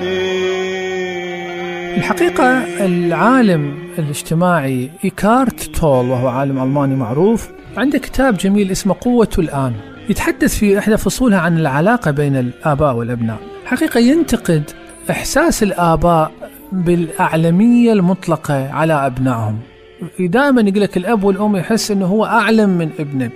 الحقيقة 1.99 2.65
العالم 2.87 3.79
الاجتماعي 3.99 4.91
إيكارت 5.05 5.63
تول 5.63 6.11
وهو 6.11 6.29
عالم 6.29 6.63
ألماني 6.63 6.97
معروف 6.97 7.49
عنده 7.77 7.99
كتاب 7.99 8.37
جميل 8.37 8.71
اسمه 8.71 8.97
قوة 9.01 9.31
الآن. 9.39 9.73
يتحدث 10.09 10.59
في 10.59 10.79
إحدى 10.79 10.97
فصولها 10.97 11.39
عن 11.39 11.59
العلاقة 11.59 12.11
بين 12.11 12.37
الآباء 12.37 12.95
والأبناء. 12.95 13.39
حقيقة 13.65 14.01
ينتقد 14.01 14.71
إحساس 15.11 15.63
الآباء 15.63 16.33
بالأعلمية 16.73 17.93
المطلقة 17.93 18.71
على 18.73 19.07
أبنائهم. 19.07 19.59
دائما 20.21 20.61
يقول 20.61 20.81
لك 20.81 20.97
الأب 20.97 21.25
والأم 21.25 21.57
يحس 21.57 21.91
أنه 21.91 22.07
هو 22.07 22.25
أعلم 22.25 22.71
من 22.71 22.91
ابنه 22.99 23.31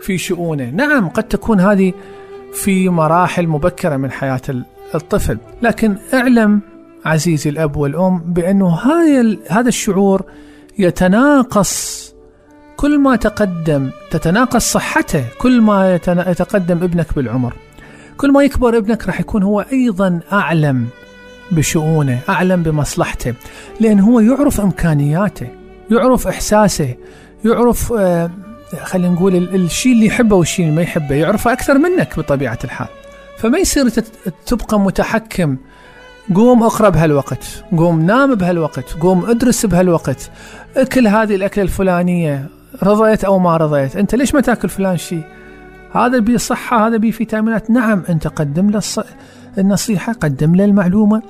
في 0.00 0.18
شؤونه. 0.18 0.70
نعم 0.70 1.08
قد 1.08 1.22
تكون 1.22 1.60
هذه 1.60 1.92
في 2.54 2.88
مراحل 2.88 3.46
مبكرة 3.46 3.96
من 3.96 4.10
حياة 4.10 4.40
الطفل 4.94 5.38
لكن 5.62 5.96
اعلم 6.14 6.60
عزيزي 7.04 7.50
الأب 7.50 7.76
والأم 7.76 8.18
بأنه 8.18 8.78
هذا 9.48 9.68
الشعور 9.68 10.22
يتناقص 10.78 11.99
كل 12.80 12.98
ما 12.98 13.16
تقدم 13.16 13.90
تتناقص 14.10 14.72
صحته 14.72 15.24
كل 15.38 15.60
ما 15.60 15.94
يتقدم 16.26 16.82
ابنك 16.82 17.14
بالعمر. 17.14 17.52
كل 18.16 18.32
ما 18.32 18.42
يكبر 18.42 18.76
ابنك 18.76 19.06
راح 19.06 19.20
يكون 19.20 19.42
هو 19.42 19.60
أيضا 19.72 20.20
أعلم 20.32 20.86
بشؤونه 21.50 22.18
أعلم 22.28 22.62
بمصلحته 22.62 23.34
لأن 23.80 24.00
هو 24.00 24.20
يعرف 24.20 24.60
إمكانياته 24.60 25.46
يعرف 25.90 26.26
إحساسه 26.26 26.94
يعرف 27.44 27.92
آه 27.92 28.30
خلينا 28.82 29.08
نقول 29.14 29.36
الشيء 29.36 29.92
اللي 29.92 30.06
يحبه 30.06 30.36
والشيء 30.36 30.64
اللي 30.64 30.76
ما 30.76 30.82
يحبه 30.82 31.14
يعرفه 31.14 31.52
أكثر 31.52 31.78
منك 31.78 32.18
بطبيعة 32.18 32.58
الحال. 32.64 32.88
فما 33.38 33.58
يصير 33.58 33.88
تبقى 34.46 34.80
متحكم 34.80 35.56
قوم 36.34 36.62
اقرا 36.62 36.88
بهالوقت 36.88 37.64
قوم 37.76 38.00
نام 38.00 38.34
بهالوقت 38.34 38.92
قوم 39.00 39.24
ادرس 39.30 39.66
بهالوقت 39.66 40.30
اكل 40.76 41.06
هذه 41.06 41.34
الأكلة 41.34 41.64
الفلانية 41.64 42.59
رضيت 42.82 43.24
أو 43.24 43.38
ما 43.38 43.56
رضيت؟ 43.56 43.96
أنت 43.96 44.14
ليش 44.14 44.34
ما 44.34 44.40
تأكل 44.40 44.68
فلان 44.68 44.96
شيء؟ 44.96 45.22
هذا 45.92 46.18
بيه 46.18 46.36
صحة 46.36 46.86
هذا 46.86 46.96
بيه 46.96 47.10
فيتامينات. 47.10 47.70
نعم 47.70 48.02
أنت 48.08 48.26
قدم 48.26 48.70
له. 48.70 48.80
النصيحة 49.58 50.12
قدم 50.12 50.54
له 50.54 50.64
المعلومة 50.64 51.22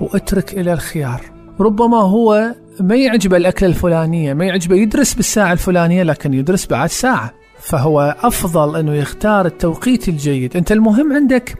واترك 0.00 0.52
إلى 0.52 0.72
الخيار. 0.72 1.20
ربما 1.60 1.96
هو 1.96 2.54
ما 2.80 2.96
يعجبه 2.96 3.36
الأكلة 3.36 3.68
الفلانية 3.68 4.34
ما 4.34 4.44
يعجبه 4.44 4.76
يدرس 4.76 5.14
بالساعة 5.14 5.52
الفلانية 5.52 6.02
لكن 6.02 6.34
يدرس 6.34 6.66
بعد 6.66 6.88
ساعة. 6.88 7.32
فهو 7.60 8.16
أفضل 8.22 8.76
أنه 8.76 8.94
يختار 8.94 9.46
التوقيت 9.46 10.08
الجيد. 10.08 10.56
أنت 10.56 10.72
المهم 10.72 11.12
عندك 11.12 11.54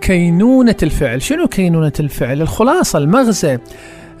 كينونة 0.00 0.76
الفعل. 0.82 1.22
شنو 1.22 1.46
كينونة 1.46 1.92
الفعل؟ 2.00 2.42
الخلاصة 2.42 2.98
المغزى 2.98 3.58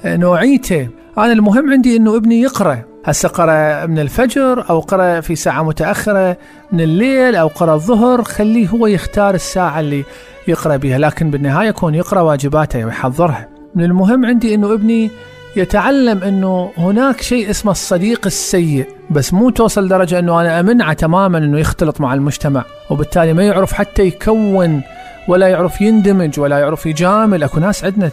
نوعيته. 0.04 0.88
أنا 1.18 1.32
المهم 1.32 1.70
عندي 1.70 1.96
أنه 1.96 2.16
ابني 2.16 2.40
يقرأ. 2.40 2.91
هسه 3.04 3.28
قرأ 3.28 3.86
من 3.86 3.98
الفجر 3.98 4.70
أو 4.70 4.80
قرأ 4.80 5.20
في 5.20 5.36
ساعة 5.36 5.62
متأخرة 5.62 6.36
من 6.72 6.80
الليل 6.80 7.36
أو 7.36 7.48
قرأ 7.48 7.74
الظهر؟ 7.74 8.22
خليه 8.22 8.68
هو 8.68 8.86
يختار 8.86 9.34
الساعة 9.34 9.80
اللي 9.80 10.04
يقرأ 10.48 10.76
بها 10.76 10.98
لكن 10.98 11.30
بالنهاية 11.30 11.68
يكون 11.68 11.94
يقرأ 11.94 12.20
واجباته 12.20 12.84
ويحضرها. 12.84 13.48
من 13.74 13.84
المهم 13.84 14.26
عندي 14.26 14.54
أنه 14.54 14.72
ابني 14.74 15.10
يتعلم 15.56 16.22
إنه 16.22 16.70
هناك 16.78 17.20
شيء 17.22 17.50
اسمه 17.50 17.72
الصديق 17.72 18.26
السيء 18.26 18.86
بس 19.10 19.34
مو 19.34 19.50
توصل 19.50 19.88
درجة 19.88 20.18
إنه 20.18 20.40
أنا 20.40 20.60
امنعه 20.60 20.92
تماما 20.92 21.38
إنه 21.38 21.58
يختلط 21.58 22.00
مع 22.00 22.14
المجتمع 22.14 22.64
وبالتالي 22.90 23.32
ما 23.32 23.42
يعرف 23.42 23.72
حتى 23.72 24.02
يكون 24.02 24.82
ولا 25.28 25.48
يعرف 25.48 25.80
يندمج 25.80 26.40
ولا 26.40 26.58
يعرف 26.58 26.86
يجامل. 26.86 27.42
أكو 27.42 27.60
ناس 27.60 27.84
عندنا 27.84 28.10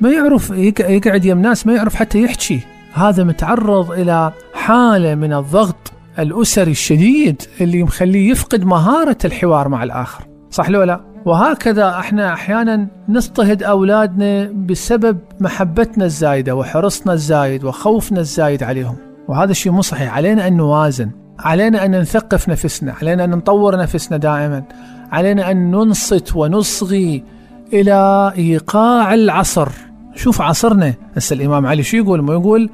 ما 0.00 0.10
يعرف 0.10 0.50
يق- 0.50 0.90
يقعد 0.90 1.24
يم 1.24 1.42
ناس 1.42 1.66
ما 1.66 1.74
يعرف 1.74 1.94
حتى 1.94 2.22
يحكي. 2.22 2.60
هذا 2.96 3.24
متعرض 3.24 3.90
إلى 3.90 4.32
حالة 4.54 5.14
من 5.14 5.32
الضغط 5.32 5.92
الأسري 6.18 6.70
الشديد 6.70 7.42
اللي 7.60 7.82
مخليه 7.82 8.30
يفقد 8.30 8.64
مهارة 8.64 9.16
الحوار 9.24 9.68
مع 9.68 9.82
الآخر. 9.82 10.24
صح 10.50 10.70
لو 10.70 10.82
لا؟ 10.82 11.00
وهكذا 11.24 11.98
إحنا 11.98 12.32
أحيانا 12.32 12.88
نضطهد 13.08 13.62
أولادنا 13.62 14.50
بسبب 14.52 15.18
محبتنا 15.40 16.04
الزايدة 16.04 16.54
وحرصنا 16.54 17.12
الزايد 17.12 17.64
وخوفنا 17.64 18.20
الزايد 18.20 18.62
عليهم. 18.62 18.96
وهذا 19.28 19.50
الشيء 19.50 19.72
مو 19.72 19.82
صحيح. 19.82 20.14
علينا 20.14 20.46
أن 20.48 20.56
نوازن. 20.56 21.10
علينا 21.38 21.84
أن 21.84 22.00
نثقف 22.00 22.48
نفسنا. 22.48 22.94
علينا 23.02 23.24
أن 23.24 23.30
نطور 23.30 23.76
نفسنا 23.76 24.16
دائما. 24.16 24.62
علينا 25.12 25.50
أن 25.50 25.70
ننصت 25.70 26.36
ونصغي 26.36 27.24
إلى 27.72 28.32
إيقاع 28.38 29.14
العصر. 29.14 29.68
شوف 30.14 30.40
عصرنا. 30.40 30.94
هسه 31.16 31.34
الإمام 31.34 31.66
علي 31.66 31.82
شو 31.82 31.96
يقول؟ 31.96 32.22
ما 32.22 32.32
يقول 32.32 32.70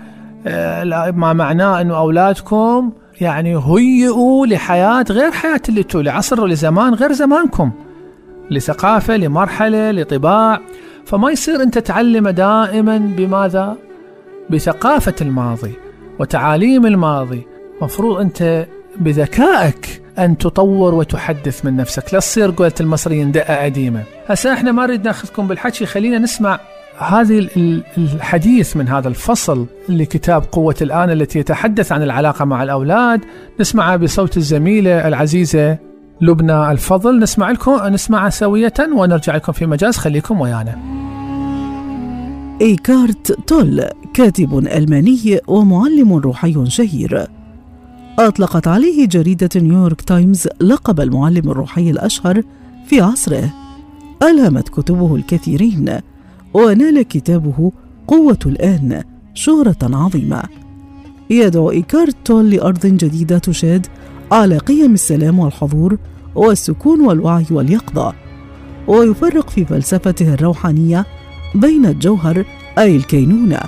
آه، 0.46 1.10
ما 1.10 1.32
معناه 1.32 1.80
إنه 1.80 1.96
أولادكم 1.96 2.92
يعني 3.20 3.56
هيئوا 3.56 4.46
لحياة 4.46 5.04
غير 5.10 5.30
حياة 5.30 5.60
اللي 5.68 5.80
أنتوا 5.80 6.02
لعصر 6.02 6.40
ولزمان 6.40 6.94
غير 6.94 7.12
زمانكم 7.12 7.70
لثقافة 8.50 9.16
لمرحلة 9.16 9.90
لطباع. 9.90 10.60
فما 11.04 11.30
يصير 11.30 11.62
أنت 11.62 11.78
تعلمه 11.78 12.30
دائما 12.30 12.98
بماذا؟ 12.98 13.76
بثقافة 14.50 15.14
الماضي 15.20 15.72
وتعاليم 16.18 16.86
الماضي. 16.86 17.46
مفروض 17.82 18.20
أنت 18.20 18.66
بذكائك 18.96 20.02
أن 20.18 20.38
تطور 20.38 20.94
وتحدث 20.94 21.64
من 21.64 21.76
نفسك. 21.76 22.14
لا 22.14 22.20
تصير 22.20 22.50
قولة 22.50 22.72
المصريين 22.80 23.32
دقة 23.32 23.64
قديمة. 23.64 24.02
هسا 24.26 24.52
إحنا 24.52 24.72
ما 24.72 24.86
نريد 24.86 25.04
ناخذكم 25.04 25.46
بالحكي 25.46 25.86
خلينا 25.86 26.18
نسمع 26.18 26.60
هذه 27.02 27.38
ال- 27.38 27.50
ال- 27.56 27.82
الحديث 27.98 28.76
من 28.76 28.88
هذا 28.88 29.08
الفصل 29.08 29.66
لكتاب 29.88 30.44
قوة 30.52 30.74
الآن 30.82 31.10
التي 31.10 31.38
يتحدث 31.38 31.92
عن 31.92 32.02
العلاقة 32.02 32.44
مع 32.44 32.62
الأولاد. 32.62 33.20
نسمعها 33.60 33.96
بصوت 33.96 34.36
الزميلة 34.36 35.08
العزيزة 35.08 35.78
لبنى 36.20 36.70
الفضل. 36.70 37.18
نسمع 37.18 37.50
لكم 37.50 37.86
نسمعها 37.86 38.30
سوية 38.30 38.74
ونرجع 38.92 39.36
لكم 39.36 39.52
في 39.52 39.66
مجاز. 39.66 39.96
خليكم 39.96 40.40
ويانا. 40.40 40.78
إيكارت 42.60 43.32
تول 43.46 43.84
كاتب 44.14 44.58
ألماني 44.58 45.40
ومعلم 45.46 46.12
روحي 46.12 46.64
شهير. 46.66 47.26
أطلقت 48.18 48.68
عليه 48.68 49.06
جريدة 49.08 49.48
نيويورك 49.56 50.00
تايمز 50.00 50.48
لقب 50.60 51.00
المعلم 51.00 51.50
الروحي 51.50 51.90
الأشهر 51.90 52.42
في 52.86 53.00
عصره. 53.00 53.50
ألهمت 54.22 54.68
كتبه 54.68 55.16
الكثيرين. 55.16 56.00
ونال 56.54 57.02
كتابه 57.02 57.72
قوة 58.06 58.38
الآن 58.46 59.02
شهرة 59.34 59.76
عظيمة. 59.82 60.42
يدعو 61.30 61.70
إيكارت 61.70 62.16
تول 62.24 62.50
لأرض 62.50 62.86
جديدة 62.86 63.38
تشاد 63.38 63.86
على 64.32 64.58
قيم 64.58 64.94
السلام 64.94 65.38
والحضور 65.38 65.98
والسكون 66.34 67.00
والوعي 67.00 67.46
واليقظة. 67.50 68.12
ويفرق 68.86 69.50
في 69.50 69.64
فلسفته 69.64 70.34
الروحانية 70.34 71.06
بين 71.54 71.86
الجوهر 71.86 72.44
أي 72.78 72.96
الكينونة 72.96 73.60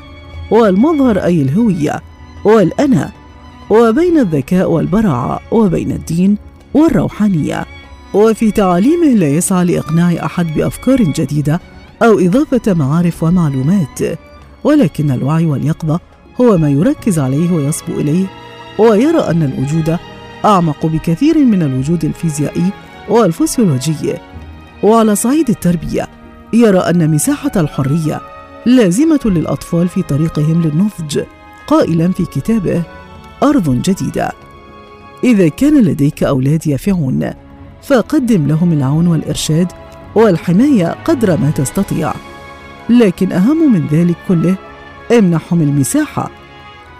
والمظهر 0.51 1.19
أي 1.19 1.43
الهوية 1.43 2.03
والأنا 2.45 3.13
وبين 3.71 4.19
الذكاء 4.19 4.71
والبراعة 4.71 5.41
وبين 5.53 5.93
الدين 5.93 6.37
والروحانية. 6.75 7.67
وفي 8.15 8.51
تعاليمه 8.51 9.15
لا 9.15 9.29
يسعى 9.29 9.65
لإقناع 9.65 10.27
أحد 10.27 10.55
بأفكار 10.55 11.03
جديدة 11.03 11.61
أو 12.05 12.19
إضافة 12.19 12.75
معارف 12.75 13.23
ومعلومات. 13.23 14.01
ولكن 14.65 15.11
الوعي 15.11 15.47
واليقظة 15.47 16.01
هو 16.41 16.59
ما 16.59 16.71
يركز 16.71 17.19
عليه 17.19 17.53
ويصبو 17.53 17.93
إليه 17.93 18.27
ويرى 18.79 19.19
أن 19.19 19.43
الوجود 19.43 19.99
أعمق 20.45 20.87
بكثير 20.87 21.39
من 21.39 21.63
الوجود 21.63 22.05
الفيزيائي 22.05 22.73
والفسيولوجي. 23.09 24.15
وعلى 24.83 25.17
صعيد 25.17 25.51
التربية 25.51 26.09
يرى 26.53 26.79
أن 26.79 27.11
مساحة 27.11 27.53
الحرية 27.57 28.21
لازمة 28.67 29.21
للأطفال 29.25 29.89
في 29.89 30.03
طريقهم 30.03 30.63
للنضج 30.63 31.21
قائلا 31.67 32.13
في 32.13 32.25
كتابه 32.25 32.83
أرض 33.43 33.83
جديدة. 33.83 34.33
إذا 35.25 35.49
كان 35.49 35.83
لديك 35.83 36.23
أولاد 36.23 36.67
يافعون 36.67 37.31
فقدم 37.83 38.47
لهم 38.47 38.73
العون 38.73 39.07
والإرشاد 39.07 39.73
والحماية 40.15 40.97
قدر 41.05 41.37
ما 41.37 41.51
تستطيع. 41.51 42.13
لكن 42.91 43.33
أهم 43.33 43.73
من 43.73 43.87
ذلك 43.87 44.17
كله 44.29 44.57
امنحهم 45.19 45.61
المساحة. 45.61 46.31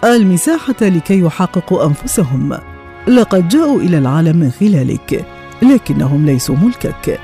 المساحة 0.05 0.75
لكي 0.81 1.21
يحققوا 1.21 1.87
أنفسهم. 1.87 2.59
لقد 3.09 3.49
جاءوا 3.49 3.81
إلى 3.81 3.99
العالم 3.99 4.37
من 4.37 4.51
خلالك 4.51 5.25
لكنهم 5.63 6.27
ليسوا 6.27 6.57
ملكك. 6.57 7.21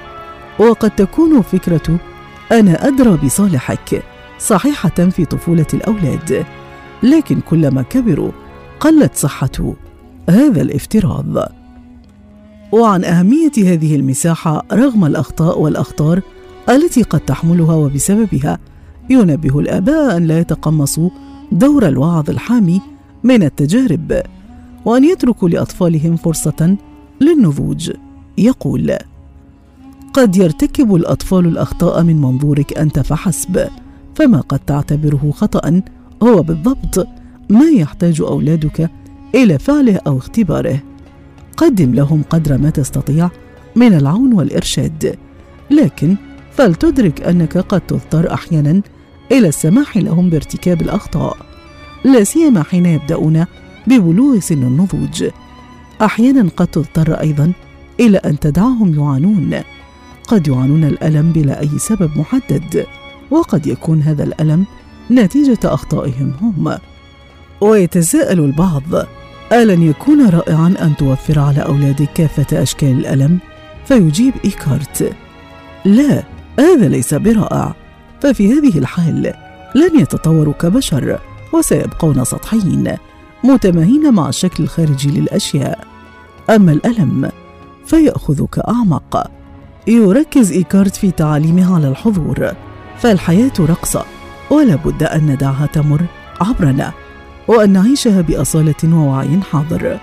وقد 0.58 0.90
تكون 0.90 1.42
فكرة 1.42 1.98
أنا 2.52 2.88
أدرى 2.88 3.18
بصالحك 3.24 4.02
صحيحة 4.38 5.08
في 5.10 5.24
طفولة 5.24 5.66
الأولاد. 5.74 6.44
لكن 7.02 7.40
كلما 7.40 7.82
كبروا 7.82 8.30
قلت 8.80 9.14
صحة 9.14 9.74
هذا 10.28 10.62
الافتراض. 10.62 11.59
وعن 12.72 13.04
أهمية 13.04 13.52
هذه 13.58 13.96
المساحة 13.96 14.64
رغم 14.72 15.04
الأخطاء 15.04 15.60
والأخطار 15.60 16.20
التي 16.68 17.02
قد 17.02 17.20
تحملها 17.20 17.74
وبسببها 17.74 18.58
ينبه 19.10 19.58
الآباء 19.58 20.16
أن 20.16 20.26
لا 20.26 20.38
يتقمصوا 20.38 21.10
دور 21.52 21.88
الوعظ 21.88 22.30
الحامي 22.30 22.80
من 23.24 23.42
التجارب 23.42 24.22
وأن 24.84 25.04
يتركوا 25.04 25.48
لأطفالهم 25.48 26.16
فرصة 26.16 26.76
للنضوج. 27.20 27.92
يقول 28.38 28.96
قد 30.12 30.36
يرتكب 30.36 30.94
الأطفال 30.94 31.46
الأخطاء 31.46 32.02
من 32.02 32.20
منظورك 32.20 32.78
أنت 32.78 32.98
فحسب 32.98 33.68
فما 34.14 34.40
قد 34.40 34.58
تعتبره 34.58 35.30
خطأ 35.34 35.82
هو 36.22 36.42
بالضبط 36.42 37.06
ما 37.50 37.64
يحتاج 37.64 38.20
أولادك 38.20 38.90
إلى 39.34 39.58
فعله 39.58 40.00
أو 40.06 40.18
اختباره. 40.18 40.80
قدم 41.60 41.94
لهم 41.94 42.22
قدر 42.30 42.58
ما 42.58 42.70
تستطيع 42.70 43.30
من 43.76 43.94
العون 43.94 44.32
والإرشاد. 44.32 45.18
لكن 45.70 46.16
فلتدرك 46.52 47.20
أنك 47.20 47.58
قد 47.58 47.80
تضطر 47.80 48.34
أحيانا 48.34 48.82
إلى 49.32 49.48
السماح 49.48 49.96
لهم 49.96 50.30
بارتكاب 50.30 50.82
الأخطاء 50.82 51.36
لا 52.04 52.24
سيما 52.24 52.62
حين 52.62 52.86
يبدأون 52.86 53.46
ببلوغ 53.86 54.38
سن 54.38 54.62
النضوج. 54.62 55.24
أحيانا 56.02 56.48
قد 56.56 56.66
تضطر 56.66 57.14
أيضا 57.14 57.52
إلى 58.00 58.18
أن 58.18 58.38
تدعهم 58.38 58.94
يعانون. 58.94 59.60
قد 60.28 60.48
يعانون 60.48 60.84
الألم 60.84 61.32
بلا 61.32 61.60
أي 61.60 61.78
سبب 61.78 62.18
محدد 62.18 62.86
وقد 63.30 63.66
يكون 63.66 64.02
هذا 64.02 64.24
الألم 64.24 64.64
نتيجة 65.10 65.58
أخطائهم 65.64 66.32
هم. 66.40 66.78
ويتساءل 67.60 68.40
البعض 68.40 69.06
ألن 69.52 69.82
يكون 69.82 70.28
رائعا 70.28 70.74
أن 70.80 70.96
توفر 70.96 71.38
على 71.38 71.60
أولادك 71.60 72.12
كافة 72.12 72.62
أشكال 72.62 72.88
الألم؟ 72.88 73.38
فيجيب 73.84 74.34
إيكارت. 74.44 75.12
لا 75.84 76.22
هذا 76.58 76.88
ليس 76.88 77.14
برائع. 77.14 77.74
ففي 78.20 78.52
هذه 78.52 78.78
الحال 78.78 79.34
لن 79.74 80.00
يتطوروا 80.00 80.54
كبشر 80.54 81.18
وسيبقون 81.52 82.24
سطحيين 82.24 82.96
متماهين 83.44 84.14
مع 84.14 84.28
الشكل 84.28 84.64
الخارجي 84.64 85.20
للأشياء. 85.20 85.86
أما 86.50 86.72
الألم 86.72 87.30
فيأخذك 87.86 88.58
أعمق. 88.58 89.30
يركز 89.86 90.52
إيكارت 90.52 90.96
في 90.96 91.10
تعاليمه 91.10 91.74
على 91.74 91.88
الحضور 91.88 92.52
فالحياة 92.98 93.52
رقصة 93.60 94.04
ولا 94.50 94.74
بد 94.74 95.02
أن 95.02 95.26
ندعها 95.26 95.66
تمر 95.66 96.02
عبرنا. 96.40 96.92
وأن 97.50 97.70
نعيشها 97.70 98.20
بأصالة 98.20 98.74
ووعي 98.84 99.40
حاضر. 99.40 99.98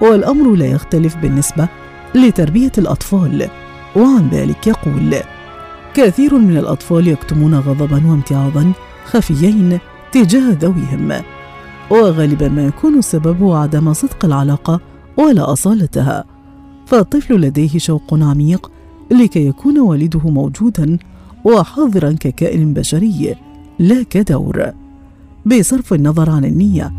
والأمر 0.00 0.54
لا 0.54 0.66
يختلف 0.66 1.16
بالنسبة 1.16 1.68
لتربية 2.14 2.72
الأطفال 2.78 3.48
وعن 3.96 4.28
ذلك 4.28 4.66
يقول 4.66 5.16
كثير 5.94 6.38
من 6.38 6.56
الأطفال 6.56 7.08
يكتمون 7.08 7.54
غضبا 7.54 8.06
وامتعاضا 8.06 8.72
خفيين 9.04 9.78
تجاه 10.12 10.56
ذويهم 10.60 11.22
وغالبا 11.90 12.48
ما 12.48 12.66
يكون 12.66 12.98
السبب 12.98 13.52
عدم 13.52 13.92
صدق 13.92 14.24
العلاقة 14.24 14.80
ولا 15.16 15.52
أصالتها. 15.52 16.24
فالطفل 16.86 17.34
لديه 17.34 17.78
شوق 17.78 18.14
عميق 18.14 18.70
لكي 19.10 19.46
يكون 19.46 19.78
والده 19.78 20.30
موجودا 20.30 20.98
وحاضرا 21.44 22.12
ككائن 22.12 22.74
بشري 22.74 23.34
لا 23.78 24.02
كدور. 24.02 24.81
بصرف 25.46 25.92
النظر 25.92 26.30
عن 26.30 26.44
النية 26.44 26.92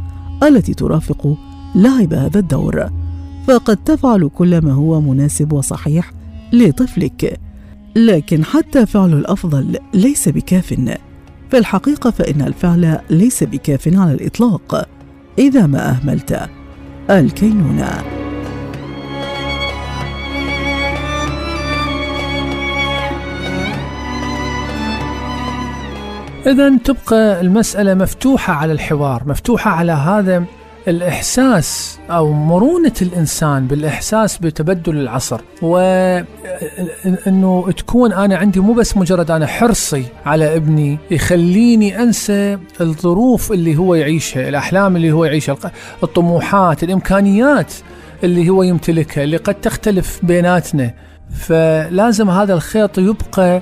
التي 0.43 0.73
ترافق 0.73 1.37
لعب 1.75 2.13
هذا 2.13 2.39
الدور. 2.39 2.89
فقد 3.47 3.77
تفعل 3.77 4.29
كل 4.35 4.57
ما 4.61 4.71
هو 4.71 5.01
مناسب 5.01 5.53
وصحيح 5.53 6.11
لطفلك. 6.53 7.39
لكن 7.95 8.45
حتى 8.45 8.85
فعل 8.85 9.13
الأفضل 9.13 9.77
ليس 9.93 10.29
بكاف. 10.29 10.73
في 11.51 11.57
الحقيقة 11.57 12.11
فإن 12.11 12.41
الفعل 12.41 12.99
ليس 13.09 13.43
بكاف 13.43 13.97
على 13.97 14.13
الإطلاق. 14.13 14.89
إذا 15.39 15.65
ما 15.67 15.89
أهملت 15.89 16.49
الكينونة. 17.09 18.22
إذا 26.47 26.77
تبقى 26.77 27.41
المسألة 27.41 27.93
مفتوحة 27.93 28.53
على 28.53 28.73
الحوار 28.73 29.23
مفتوحة 29.25 29.71
على 29.71 29.91
هذا 29.91 30.43
الإحساس 30.87 31.99
أو 32.09 32.31
مرونة 32.31 32.93
الإنسان 33.01 33.67
بالإحساس 33.67 34.37
بتبدل 34.37 34.97
العصر. 34.97 35.41
وأنه 35.61 36.25
تكون 37.77 38.13
أنا 38.13 38.37
عندي 38.37 38.59
مو 38.59 38.73
بس 38.73 38.97
مجرد 38.97 39.31
أنا 39.31 39.47
حرصي 39.47 40.05
على 40.25 40.55
ابني 40.55 40.97
يخليني 41.11 42.03
أنسى 42.03 42.57
الظروف 42.81 43.51
اللي 43.51 43.75
هو 43.77 43.95
يعيشها 43.95 44.49
الأحلام 44.49 44.95
اللي 44.95 45.11
هو 45.11 45.25
يعيشها 45.25 45.57
الطموحات 46.03 46.83
الإمكانيات 46.83 47.73
اللي 48.23 48.49
هو 48.49 48.63
يمتلكها 48.63 49.23
اللي 49.23 49.37
قد 49.37 49.55
تختلف 49.55 50.19
بيناتنا. 50.23 50.93
فلازم 51.33 52.29
هذا 52.29 52.53
الخيط 52.53 52.97
يبقى 52.97 53.61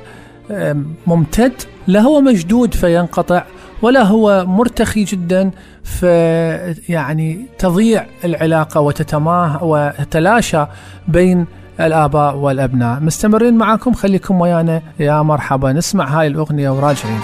ممتد 1.07 1.53
لا 1.87 1.99
هو 1.99 2.21
مشدود 2.21 2.73
فينقطع 2.73 3.43
ولا 3.81 4.03
هو 4.03 4.45
مرتخي 4.45 5.03
جدا 5.03 5.51
فيعني 5.83 7.45
تضيع 7.59 8.05
العلاقة 8.25 8.81
وتتماه 8.81 9.63
وتتلاشى 9.63 10.65
بين 11.07 11.45
الآباء 11.79 12.35
والأبناء. 12.35 12.99
مستمرين 12.99 13.57
معكم 13.57 13.93
خليكم 13.93 14.41
ويانا. 14.41 14.81
يا 14.99 15.21
مرحبا. 15.21 15.73
نسمع 15.73 16.05
هاي 16.05 16.27
الأغنية 16.27 16.69
وراجعين. 16.69 17.19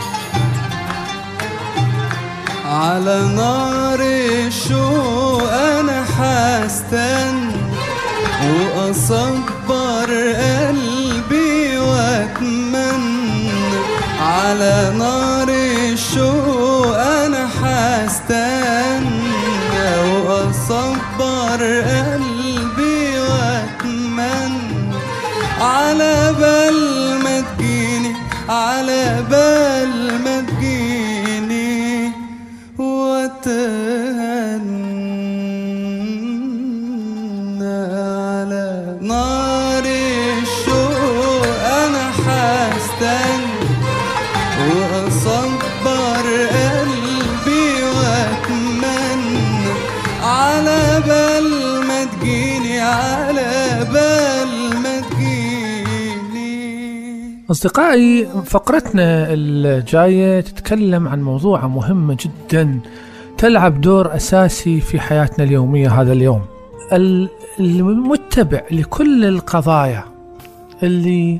على 2.65 3.21
نار 3.35 3.99
الشوق 4.47 5.51
أنا 5.51 6.03
حستنى 6.03 7.51
وأصبر 8.75 10.09
قلبي 10.33 11.77
وأتمنى 11.77 12.66
على 14.37 14.93
نار 14.97 15.49
الشوق 15.93 16.97
أنا 16.97 17.47
حستنى 17.57 19.07
وأصبر 20.25 21.61
قلبي 21.81 23.19
وأتمنى. 23.19 24.97
على 25.61 26.15
بال 26.39 26.79
ما 27.23 27.35
تجيني 27.41 28.11
على 28.49 29.03
بال 29.29 29.93
ما 30.23 30.35
تجيني 30.41 32.11
وتهنى 32.77 33.76
أصدقائي 57.61 58.27
فقرتنا 58.45 59.25
الجاية 59.33 60.41
تتكلم 60.41 61.07
عن 61.07 61.21
موضوع 61.21 61.67
مهم 61.67 62.11
جدا 62.11 62.79
تلعب 63.37 63.81
دور 63.81 64.15
أساسي 64.15 64.81
في 64.81 64.99
حياتنا 64.99 65.45
اليومية 65.45 66.01
هذا 66.01 66.13
اليوم. 66.13 66.41
ال- 66.93 67.29
المتبع 67.59 68.61
لكل 68.71 69.25
القضايا 69.25 70.03
اللي 70.83 71.39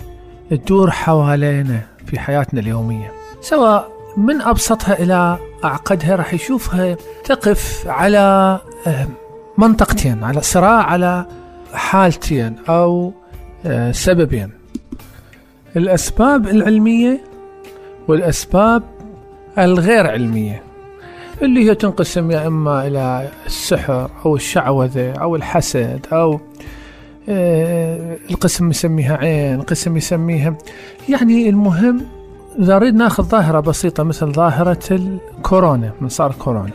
تدور 0.50 0.92
حوالينا 0.92 1.82
في 2.06 2.20
حياتنا 2.20 2.60
اليومية 2.60 3.12
سواء 3.42 3.88
من 4.18 4.42
أبسطها 4.42 5.00
إلى 5.04 5.38
أعقدها 5.64 6.16
راح 6.16 6.34
يشوفها 6.34 6.96
تقف 7.26 7.84
على 7.88 8.60
آه، 8.88 9.08
منطقتين 9.58 10.24
على 10.24 10.42
صراع 10.42 10.84
على 10.84 11.26
حالتين 11.74 12.56
أو 12.70 13.14
آه، 13.66 13.92
سببين. 13.92 14.50
الأسباب 15.78 16.48
العلمية 16.48 17.22
والأسباب 18.08 18.84
الغير 19.58 20.08
علمية 20.08 20.64
اللي 21.42 21.70
هي 21.70 21.76
تنقسم 21.76 22.32
يا 22.32 22.48
إما 22.48 22.88
إلى 22.88 23.30
السحر 23.46 24.10
أو 24.26 24.36
الشعوذة 24.36 25.12
أو 25.12 25.36
الحسد 25.36 26.06
أو 26.14 26.40
آه، 27.30 28.18
القسم 28.30 28.70
يسميها 28.70 29.18
عين 29.18 29.62
قسم 29.62 29.98
يسميها 29.98 30.58
يعني 31.10 31.50
المهم 31.50 32.02
إذا 32.60 32.76
نريد 32.76 32.96
ناخذ 32.96 33.24
ظاهرة 33.24 33.60
بسيطة 33.60 34.04
مثل 34.04 34.32
ظاهرة 34.32 34.84
الكورونا 34.92 35.92
من 36.02 36.10
صار 36.10 36.32
كورونا. 36.32 36.74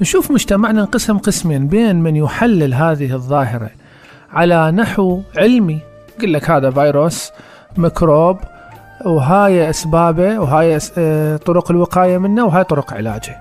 نشوف 0.00 0.30
مجتمعنا 0.30 0.80
انقسم 0.80 1.18
قسمين 1.18 1.68
بين 1.68 1.96
من 1.96 2.16
يحلل 2.16 2.74
هذه 2.74 3.14
الظاهرة 3.14 3.70
على 4.30 4.70
نحو 4.70 5.20
علمي 5.36 5.78
يقول 6.18 6.32
لك 6.32 6.50
هذا 6.50 6.70
فيروس 6.70 7.30
ميكروب 7.76 8.38
وهاي 9.04 9.70
أسبابه 9.70 10.38
وهاي 10.38 10.78
آه، 10.98 11.36
طرق 11.36 11.70
الوقاية 11.70 12.18
منه 12.18 12.44
وهاي 12.44 12.64
طرق 12.64 12.94
علاجه. 12.94 13.36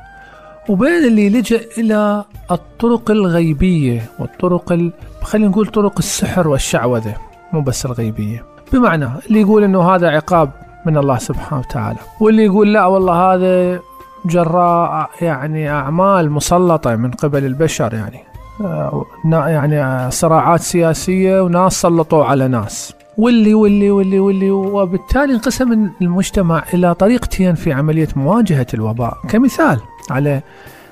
وبين 0.69 1.05
اللي 1.07 1.29
لجأ 1.29 1.61
إلى 1.77 2.23
الطرق 2.51 3.11
الغيبية 3.11 4.05
والطرق 4.19 4.71
ال... 4.71 4.91
خلينا 5.21 5.47
نقول 5.47 5.67
طرق 5.67 5.93
السحر 5.97 6.47
والشعوذة 6.47 7.15
مو 7.53 7.61
بس 7.61 7.85
الغيبية. 7.85 8.45
بمعنى 8.73 9.09
اللي 9.27 9.41
يقول 9.41 9.63
إنه 9.63 9.95
هذا 9.95 10.09
عقاب 10.09 10.49
من 10.85 10.97
الله 10.97 11.17
سبحانه 11.17 11.61
وتعالى 11.61 11.97
واللي 12.19 12.45
يقول 12.45 12.73
لا 12.73 12.85
والله 12.85 13.33
هذا 13.33 13.79
جراء 14.25 15.09
يعني 15.21 15.69
أعمال 15.69 16.31
مسلطة 16.31 16.95
من 16.95 17.11
قبل 17.11 17.45
البشر 17.45 17.93
يعني. 17.93 18.23
آه، 18.61 19.05
يعني 19.25 19.83
آه، 19.83 20.09
صراعات 20.09 20.59
سياسية 20.59 21.41
وناس 21.41 21.81
سلطوا 21.81 22.25
على 22.25 22.47
ناس. 22.47 22.93
واللي 23.19 23.53
واللي 23.53 23.91
واللي 23.91 24.19
واللي 24.19 24.51
وبالتالي 24.51 25.33
انقسم 25.33 25.89
المجتمع 26.01 26.63
إلى 26.73 26.93
طريقتين 26.93 27.55
في 27.55 27.73
عملية 27.73 28.07
مواجهة 28.15 28.67
الوباء. 28.73 29.17
كمثال 29.29 29.79
على 30.09 30.41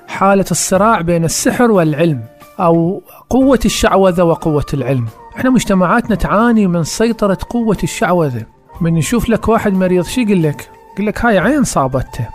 حالة 0.07 0.45
الصراع 0.51 1.01
بين 1.01 1.25
السحر 1.25 1.71
والعلم 1.71 2.23
أو 2.59 3.01
قوة 3.29 3.59
الشعوذة 3.65 4.23
وقوة 4.23 4.65
العلم. 4.73 5.05
إحنا 5.37 5.49
مجتمعاتنا 5.49 6.15
تعاني 6.15 6.67
من 6.67 6.83
سيطرة 6.83 7.37
قوة 7.49 7.77
الشعوذة. 7.83 8.45
من 8.81 8.97
يشوف 8.97 9.29
لك 9.29 9.47
واحد 9.47 9.73
مريض 9.73 10.05
شي 10.05 10.21
يقول 10.21 10.43
لك؟ 10.43 10.69
يقول 10.93 11.07
لك 11.07 11.25
هاي 11.25 11.37
عين 11.37 11.63
صابته. 11.63 12.27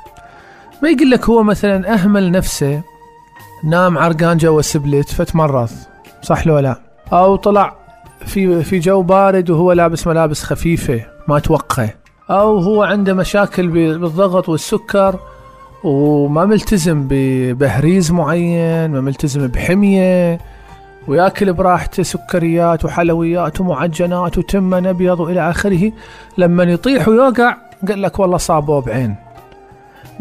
ما 0.83 0.89
يقول 0.89 1.11
لك 1.11 1.29
هو 1.29 1.43
مثلا 1.43 1.95
أهمل 1.95 2.31
نفسه 2.31 2.83
نام 3.65 3.99
عرقان 3.99 4.37
جوا 4.37 4.63
سبلت 4.63 5.09
فتمرض 5.09 5.71
صح 6.23 6.47
لو 6.47 6.59
لا؟ 6.59 6.81
أو 7.13 7.37
طلع 7.37 7.82
في 8.27 8.63
في 8.63 8.79
جو 8.79 9.03
بارد 9.03 9.51
وهو 9.51 9.73
لابس 9.73 10.07
ملابس 10.07 10.43
خفيفة 10.43 11.01
ما 11.29 11.39
توقع. 11.39 11.89
أو 12.31 12.59
هو 12.59 12.83
عنده 12.83 13.15
مشاكل 13.15 13.69
بالضغط 13.69 14.49
والسكر 14.49 15.19
وما 15.85 16.45
ملتزم 16.45 17.07
ببهريز 17.11 18.13
معين 18.13 18.91
ما 18.91 19.01
ملتزم 19.01 19.47
بحمية 19.47 20.39
ويأكل 21.09 21.53
براحته 21.53 22.03
سكريات 22.03 22.85
وحلويات 22.85 23.61
ومعجنات 23.61 24.39
وتمن 24.39 24.87
أبيض 24.87 25.21
وإلى 25.21 25.51
آخره. 25.51 25.93
لما 26.39 26.63
يطيح 26.63 27.09
ويوقع 27.09 27.57
قال 27.89 28.03
لك 28.03 28.19
والله 28.19 28.37
صابوه 28.37 28.81
بعين 28.81 29.17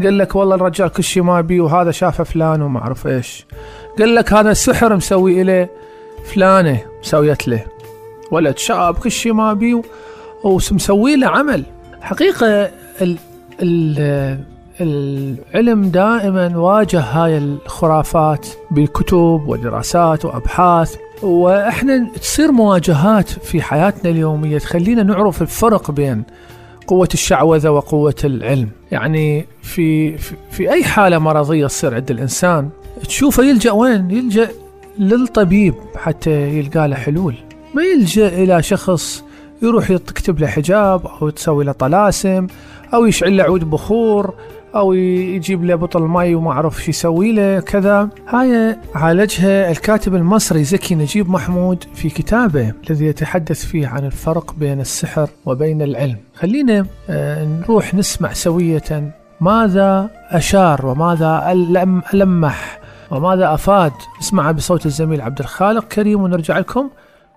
قال 0.04 0.18
لك 0.18 0.36
والله 0.36 0.56
الرجال 0.56 0.90
كل 0.90 1.04
شيء 1.04 1.24
ما 1.24 1.42
بي 1.42 1.60
وهذا 1.60 1.92
شافه 1.92 2.24
فلان 2.24 2.62
وما 2.62 2.80
أعرف 2.80 3.08
إيش. 3.08 3.46
قال 4.00 4.16
لك 4.16 4.34
هذا 4.34 4.52
السحر 4.52 4.96
مسوي 4.96 5.42
إليه 5.42 5.70
فلانة 6.34 6.80
مسويت 7.02 7.48
له. 7.48 7.64
ولد 8.32 8.58
شاب 8.58 8.96
كل 8.96 9.12
شيء 9.12 9.34
ما 9.34 9.54
بي 9.54 9.74
و- 9.74 9.84
ومسوي 10.44 11.16
له 11.16 11.28
عمل. 11.28 11.64
حقيقة 12.02 12.48
ال 13.02 13.18
ال 13.62 13.96
العلم 14.82 15.82
دائما 15.90 16.58
واجه 16.58 17.00
هاي 17.00 17.38
الخرافات 17.38 18.48
بكتب 18.72 19.44
ودراسات 19.48 20.26
وأبحاث. 20.26 20.96
وإحنا 21.24 22.08
تصير 22.22 22.52
مواجهات 22.52 23.30
في 23.30 23.62
حياتنا 23.62 24.12
اليومية 24.12 24.58
تخلينا 24.58 25.04
نعرف 25.04 25.42
الفرق 25.42 25.92
بين 25.92 26.24
قوة 26.88 27.10
الشعوذة 27.14 27.70
وقوة 27.70 28.16
العلم. 28.24 28.70
يعني 28.92 29.46
في, 29.62 30.18
في, 30.18 30.36
في 30.52 30.72
أي 30.72 30.84
حالة 30.84 31.18
مرضية 31.20 31.68
تصير 31.68 31.96
عند 31.96 32.12
الإنسان 32.12 32.70
تشوفه 33.08 33.44
يلجأ 33.44 33.72
وين؟ 33.72 34.12
يلجأ 34.12 34.50
للطبيب 35.00 35.74
حتى 35.96 36.32
يلقى 36.60 36.88
له 36.88 36.96
حلول. 36.96 37.36
ما 37.74 37.84
يلجأ 37.84 38.28
إلى 38.28 38.64
شخص 38.64 39.24
يروح 39.62 39.90
يكتب 39.90 40.40
له 40.40 40.48
حجاب 40.48 41.06
أو 41.06 41.30
تسوي 41.30 41.64
له 41.64 41.72
طلاسم 41.72 42.48
أو 42.94 43.06
يشعل 43.06 43.38
له 43.38 43.44
عود 43.44 43.70
بخور 43.70 44.34
أو 44.76 44.94
يجيب 44.94 45.64
له 45.64 45.76
بطل 45.76 46.02
مي 46.02 46.36
وما 46.36 46.52
أعرف 46.52 46.84
شو 46.84 46.90
يسوي 46.90 47.32
له 47.32 47.60
كذا. 47.60 48.10
هاي 48.28 48.78
عالجها 48.96 49.72
الكاتب 49.72 50.16
المصري 50.16 50.64
زكي 50.64 50.96
نجيب 50.96 51.30
محمود 51.30 51.84
في 51.96 52.10
كتابه 52.10 52.74
الذي 52.90 53.06
يتحدث 53.06 53.66
فيه 53.66 53.88
عن 53.88 54.06
الفرق 54.06 54.54
بين 54.54 54.80
السحر 54.80 55.30
وبين 55.46 55.82
العلم. 55.82 56.18
خلينا 56.36 56.86
آه، 57.10 57.46
نروح 57.46 57.94
نسمع 57.94 58.34
سوية. 58.34 59.14
ماذا 59.42 60.10
أشار 60.30 60.86
وماذا 60.86 61.52
ألمح 62.14 62.80
وماذا 63.12 63.54
أفاد؟ 63.54 63.92
اسمع 64.22 64.52
بصوت 64.52 64.86
الزميل 64.86 65.22
عبد 65.22 65.40
الخالق 65.40 65.88
كريم 65.88 66.22
ونرجع 66.22 66.58
لكم. 66.58 66.90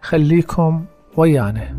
خليكم 0.04 0.84
ويانا. 1.16 1.76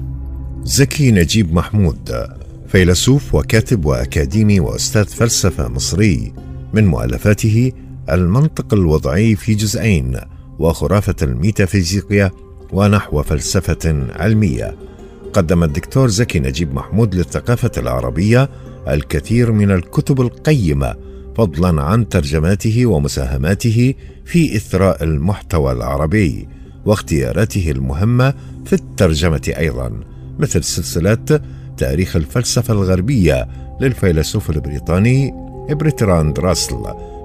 زكي 0.63 1.11
نجيب 1.11 1.53
محمود 1.53 2.27
فيلسوف 2.67 3.35
وكاتب 3.35 3.85
وأكاديمي 3.85 4.59
وأستاذ 4.59 5.05
فلسفة 5.05 5.67
مصري 5.67 6.33
من 6.73 6.85
مؤلفاته 6.85 7.71
المنطق 8.09 8.73
الوضعي 8.73 9.35
في 9.35 9.55
جزئين 9.55 10.17
وخرافة 10.59 11.15
الميتافيزيقيا 11.21 12.31
ونحو 12.71 13.23
فلسفة 13.23 14.07
علمية. 14.15 14.75
قدم 15.33 15.63
الدكتور 15.63 16.07
زكي 16.07 16.39
نجيب 16.39 16.73
محمود 16.73 17.15
للثقافة 17.15 17.71
العربية 17.77 18.49
الكثير 18.88 19.51
من 19.51 19.71
الكتب 19.71 20.21
القيمة 20.21 20.95
فضلا 21.38 21.81
عن 21.81 22.09
ترجماته 22.09 22.85
ومساهماته 22.85 23.93
في 24.25 24.55
إثراء 24.55 25.03
المحتوى 25.03 25.71
العربي. 25.71 26.47
واختياراته 26.86 27.71
المهمة 27.71 28.34
في 28.65 28.74
الترجمة 28.74 29.54
أيضا 29.58 29.91
مثل 30.39 30.63
سلسلة 30.63 31.39
تاريخ 31.78 32.15
الفلسفة 32.15 32.74
الغربية 32.74 33.48
للفيلسوف 33.82 34.50
البريطاني 34.50 35.34
بريتراند 35.69 36.39
راسل 36.39 36.78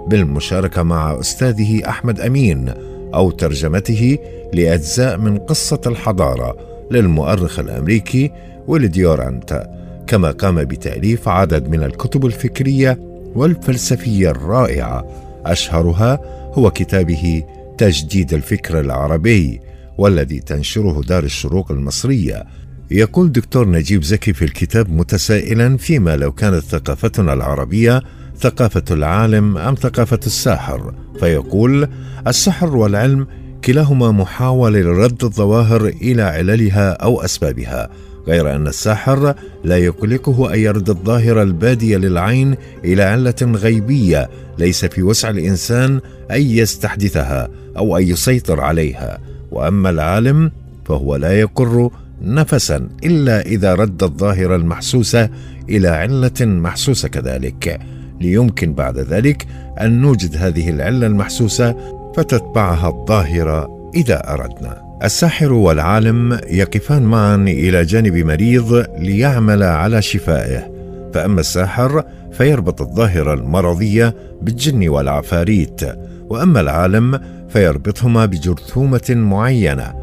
بالمشاركة 0.08 0.82
مع 0.82 1.20
أستاذه 1.20 1.88
أحمد 1.88 2.20
أمين 2.20 2.72
أو 3.14 3.30
ترجمته 3.30 4.18
لأجزاء 4.52 5.18
من 5.18 5.38
قصة 5.38 5.80
الحضارة 5.86 6.56
للمؤرخ 6.90 7.58
الأمريكي 7.58 8.30
ويلديورانت 8.66 9.66
كما 10.06 10.30
قام 10.30 10.64
بتأليف 10.64 11.28
عدد 11.28 11.68
من 11.68 11.82
الكتب 11.82 12.26
الفكرية 12.26 12.98
والفلسفية 13.34 14.30
الرائعة 14.30 15.06
أشهرها 15.46 16.20
هو 16.52 16.70
كتابه 16.70 17.44
تجديد 17.80 18.34
الفكر 18.34 18.80
العربي 18.80 19.60
والذي 19.98 20.40
تنشره 20.40 21.02
دار 21.02 21.24
الشروق 21.24 21.72
المصرية. 21.72 22.44
يقول 22.90 23.32
دكتور 23.32 23.68
نجيب 23.68 24.02
زكي 24.02 24.32
في 24.32 24.44
الكتاب 24.44 24.90
متسائلا 24.90 25.76
فيما 25.76 26.16
لو 26.16 26.32
كانت 26.32 26.64
ثقافتنا 26.64 27.32
العربية 27.32 28.02
ثقافة 28.38 28.84
العالم 28.90 29.58
أم 29.58 29.74
ثقافة 29.74 30.20
الساحر. 30.26 30.94
فيقول 31.20 31.88
السحر 32.26 32.76
والعلم 32.76 33.26
كلاهما 33.64 34.10
محاولة 34.10 34.80
لرد 34.80 35.24
الظواهر 35.24 35.86
إلى 35.86 36.22
عللها 36.22 36.90
أو 36.92 37.20
أسبابها. 37.20 37.90
غير 38.26 38.56
أن 38.56 38.66
الساحر 38.66 39.34
لا 39.64 39.78
يقلقه 39.78 40.54
أن 40.54 40.58
يرد 40.58 40.90
الظاهره 40.90 41.42
الباديه 41.42 41.96
للعين 41.96 42.54
إلى 42.84 43.02
علة 43.02 43.34
غيبية 43.42 44.30
ليس 44.58 44.84
في 44.84 45.02
وسع 45.02 45.30
الإنسان 45.30 46.00
أن 46.30 46.42
يستحدثها 46.42 47.48
أو 47.76 47.96
أن 47.96 48.02
يسيطر 48.02 48.60
عليها. 48.60 49.18
وأما 49.50 49.90
العالم 49.90 50.50
فهو 50.84 51.16
لا 51.16 51.40
يقر 51.40 51.90
نفسا 52.22 52.88
إلا 53.04 53.40
إذا 53.40 53.74
رد 53.74 54.02
الظاهره 54.02 54.56
المحسوسه 54.56 55.30
إلى 55.68 55.88
علة 55.88 56.40
محسوسة 56.40 57.08
كذلك. 57.08 57.80
ليمكن 58.20 58.74
بعد 58.74 58.98
ذلك 58.98 59.46
أن 59.80 60.00
نوجد 60.00 60.36
هذه 60.36 60.70
العلة 60.70 61.06
المحسوسة 61.06 61.76
فتتبعها 62.16 62.88
الظاهره 62.88 63.90
إذا 63.94 64.32
أردنا. 64.32 64.89
الساحر 65.04 65.52
والعالم 65.52 66.40
يقفان 66.46 67.02
معا 67.02 67.36
إلى 67.36 67.84
جانب 67.84 68.16
مريض 68.16 68.84
ليعمل 68.98 69.62
على 69.62 70.02
شفائه. 70.02 70.72
فأما 71.14 71.40
الساحر 71.40 72.04
فيربط 72.32 72.80
الظاهره 72.80 73.34
المرضيه 73.34 74.14
بالجن 74.42 74.88
والعفاريت 74.88 75.80
وأما 76.28 76.60
العالم 76.60 77.20
فيربطهما 77.48 78.26
بجرثومة 78.26 79.10
معينة. 79.10 80.00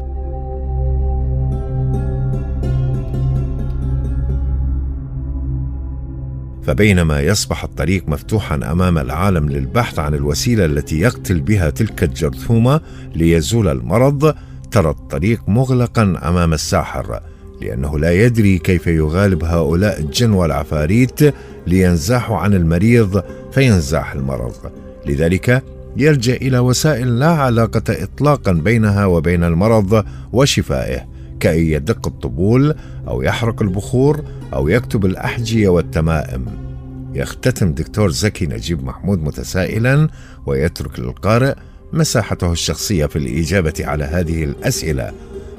فبينما 6.62 7.20
يصبح 7.20 7.64
الطريق 7.64 8.08
مفتوحا 8.08 8.54
أمام 8.54 8.98
العالم 8.98 9.48
للبحث 9.48 9.98
عن 9.98 10.14
الوسيلة 10.14 10.64
التي 10.64 11.00
يقتل 11.00 11.40
بها 11.40 11.70
تلك 11.70 12.02
الجرثومة 12.02 12.80
ليزول 13.14 13.68
المرض 13.68 14.34
ترى 14.70 14.90
الطريق 14.90 15.40
مغلقا 15.48 16.02
أمام 16.02 16.52
الساحر 16.52 17.20
لأنه 17.60 17.98
لا 17.98 18.12
يدري 18.12 18.58
كيف 18.58 18.86
يغالب 18.86 19.44
هؤلاء 19.44 20.00
الجن 20.00 20.32
والعفاريت 20.32 21.34
لينزاحوا 21.66 22.36
عن 22.36 22.54
المريض 22.54 23.22
فينزاح 23.52 24.12
المرض. 24.12 24.54
لذلك 25.06 25.62
يلجأ 25.96 26.34
إلى 26.34 26.58
وسائل 26.58 27.18
لا 27.18 27.28
علاقة 27.28 27.82
اطلاقا 27.88 28.52
بينها 28.52 29.06
وبين 29.06 29.44
المرض 29.44 30.04
وشفائه 30.32 31.06
كأن 31.40 31.58
يدق 31.58 32.06
الطبول 32.06 32.74
أو 33.08 33.22
يحرق 33.22 33.62
البخور 33.62 34.24
أو 34.54 34.68
يكتب 34.68 35.06
الأحجية 35.06 35.68
والتمائم. 35.68 36.46
يختتم 37.14 37.72
دكتور 37.72 38.10
زكي 38.10 38.46
نجيب 38.46 38.84
محمود 38.84 39.22
متسائلا 39.22 40.08
ويترك 40.46 41.00
للقارئ 41.00 41.54
مساحته 41.92 42.52
الشخصية 42.52 43.06
في 43.06 43.16
الإجابة 43.16 43.74
على 43.80 44.04
هذه 44.04 44.44
الأسئلة. 44.44 45.10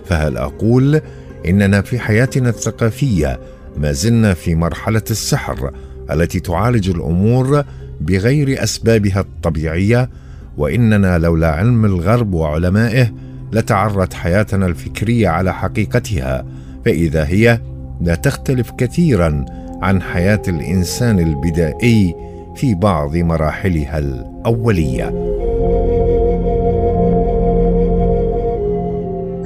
فهل 0.05 0.37
أقول 0.37 1.01
إننا 1.47 1.81
في 1.81 1.99
حياتنا 1.99 2.49
الثقافية 2.49 3.39
ما 3.77 3.91
زلنا 3.91 4.33
في 4.33 4.55
مرحلة 4.55 5.03
السحر 5.11 5.71
التي 6.11 6.39
تعالج 6.39 6.89
الأمور 6.89 7.63
بغير 8.01 8.63
أسبابها 8.63 9.19
الطبيعية؟ 9.19 10.09
وإننا 10.57 11.17
لولا 11.17 11.47
علم 11.47 11.85
الغرب 11.85 12.33
وعلمائه 12.33 13.11
لتعرت 13.51 14.13
حياتنا 14.13 14.65
الفكرية 14.65 15.27
على 15.27 15.53
حقيقتها. 15.53 16.45
فإذا 16.85 17.25
هي 17.25 17.61
لا 18.01 18.15
تختلف 18.15 18.71
كثيرا 18.77 19.45
عن 19.81 20.01
حياة 20.01 20.41
الإنسان 20.47 21.19
البدائي 21.19 22.15
في 22.55 22.75
بعض 22.75 23.15
مراحلها 23.15 23.97
الأولية. 23.99 25.09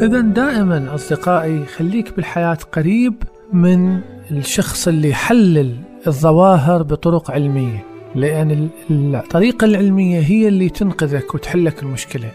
إذا 0.04 0.22
دائما 0.22 0.96
أصدقائي 0.96 1.66
خليك 1.66 2.16
بالحياة 2.16 2.58
قريب 2.72 3.14
من 3.54 4.00
الشخص 4.32 4.88
اللي 4.88 5.10
يحلل 5.10 5.76
الظواهر 6.08 6.84
بطرق 6.84 7.32
علمية 7.32 7.86
لأن 8.16 8.70
الطريقة 8.92 9.66
العلمية 9.66 10.20
هي 10.20 10.48
اللي 10.48 10.70
تنقذك 10.70 11.36
وتحلك 11.36 11.84
المشكلة. 11.84 12.32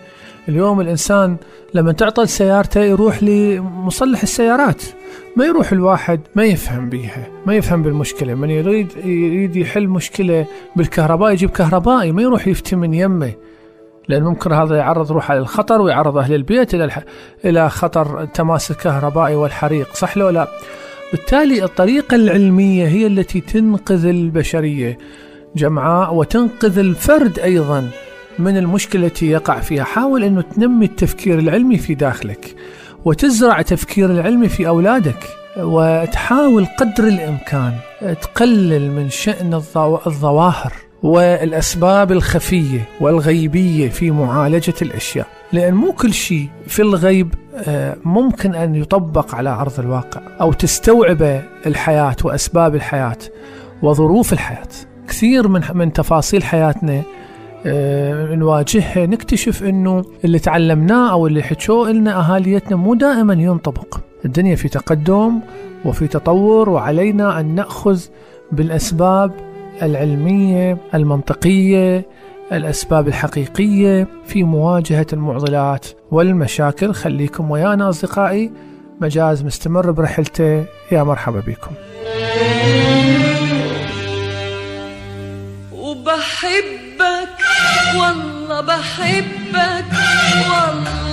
اليوم 0.49 0.81
الإنسان 0.81 1.37
لما 1.75 1.93
تعطل 1.93 2.29
سيارته 2.29 2.81
يروح 2.81 3.23
لمصلح 3.23 4.23
السيارات. 4.23 4.83
ما 5.37 5.45
يروح 5.45 5.73
الواحد 5.73 6.21
ما 6.35 6.45
يفهم 6.45 6.89
بيها 6.89 7.27
ما 7.47 7.55
يفهم 7.55 7.83
بالمشكلة. 7.83 8.35
من 8.35 8.51
يريد 8.51 8.89
يريد 9.05 9.57
يحل 9.57 9.89
مشكلة 9.89 10.47
بالكهرباء 10.77 11.33
يجيب 11.33 11.51
كهربائي 11.51 12.13
ما 12.13 12.23
يروح 12.23 12.49
يفتي 12.49 12.77
من 12.77 12.95
يمه. 12.95 13.33
لأن 14.09 14.23
ممكن 14.23 14.53
هذا 14.53 14.77
يعرض 14.77 15.13
روحه 15.13 15.35
للخطر 15.35 15.81
ويعرض 15.81 16.17
أهل 16.17 16.35
البيت 16.35 16.75
إلى. 16.75 16.91
إلى 17.45 17.71
خطر 17.71 18.23
التماس 18.23 18.71
الكهربائي 18.71 19.35
والحريق 19.35 19.95
صح 19.95 20.17
لو 20.17 20.29
لا 20.29 20.49
بالتالي 21.13 21.65
الطريقة 21.65 22.15
العلمية 22.15 22.87
هي 22.87 23.07
التي 23.07 23.41
تنقذ 23.41 24.07
البشرية 24.07 24.99
جمعاء 25.57 26.15
وتنقذ 26.15 26.79
الفرد 26.79 27.39
أيضا 27.39 27.91
من 28.39 28.57
المشكلة 28.57 29.07
التي 29.07 29.27
يقع 29.27 29.61
فيها 29.61 29.85
حاول 29.85 30.25
أنه 30.25 30.41
تنمي 30.41 30.87
التفكير 30.87 31.39
العلمي 31.39 31.79
في 31.79 31.95
داخلك 31.95 32.55
وتزرع 33.05 33.63
تفكير 33.63 34.11
العلمي 34.11 34.49
في 34.49 34.69
أولادك 34.69 35.25
وتحاول 35.57 36.67
قدر 36.67 37.09
الإمكان 37.09 37.73
تقلل 38.01 38.91
من 38.91 39.11
شأن 39.11 39.55
الظواهر 40.07 40.73
والأسباب 41.03 42.13
الخفية 42.13 42.89
والغيبية 43.01 43.89
في 43.89 44.11
معالجة 44.11 44.75
الأشياء. 44.83 45.27
لأن 45.53 45.75
مو 45.75 45.93
كل 45.93 46.13
شيء 46.13 46.49
في 46.67 46.83
الغيب 46.83 47.35
آه، 47.57 47.97
ممكن 48.05 48.55
أن 48.55 48.75
يطبق 48.75 49.35
على 49.35 49.51
أرض 49.51 49.81
الواقع 49.81 50.21
أو 50.41 50.53
تستوعب 50.53 51.43
الحياة 51.67 52.17
وأسباب 52.25 52.75
الحياة 52.75 53.17
وظروف 53.83 54.33
الحياة. 54.33 54.69
كثير 55.09 55.49
من 55.49 55.63
من 55.75 55.93
تفاصيل 55.93 56.43
حياتنا 56.45 57.03
آه، 57.67 58.35
نواجهها 58.35 59.07
نكتشف 59.07 59.63
إنه 59.63 60.05
اللي 60.25 60.39
تعلمناه 60.39 61.13
أو 61.13 61.27
اللي 61.27 61.43
حكوه 61.43 61.93
لنا 61.93 62.21
أهاليتنا 62.21 62.77
مو 62.77 62.95
دائما 62.95 63.35
ينطبق. 63.35 64.01
الدنيا 64.25 64.57
في 64.57 64.69
تقدم 64.69 65.41
وفي 65.85 66.07
تطور 66.07 66.71
وعلينا 66.71 67.41
أن 67.41 67.55
نأخذ 67.55 68.01
بالأسباب 68.53 69.33
العلمية 69.83 70.79
المنطقية 70.95 72.07
الأسباب 72.53 73.09
الحقيقية 73.09 74.09
في 74.27 74.45
مواجهة 74.45 75.07
المعضلات 75.13 75.87
والمشاكل. 76.11 76.95
خليكم 76.95 77.51
ويانا 77.51 77.89
أصدقائي 77.89 78.53
مجاز 79.01 79.45
مستمر 79.45 79.91
برحلته. 79.91 80.65
يا 80.93 81.03
مرحبا 81.03 81.41
بكم. 81.41 81.71
وبحبك 85.73 87.39
والله 87.97 88.61
بحبك 88.61 89.85
والله 90.51 91.08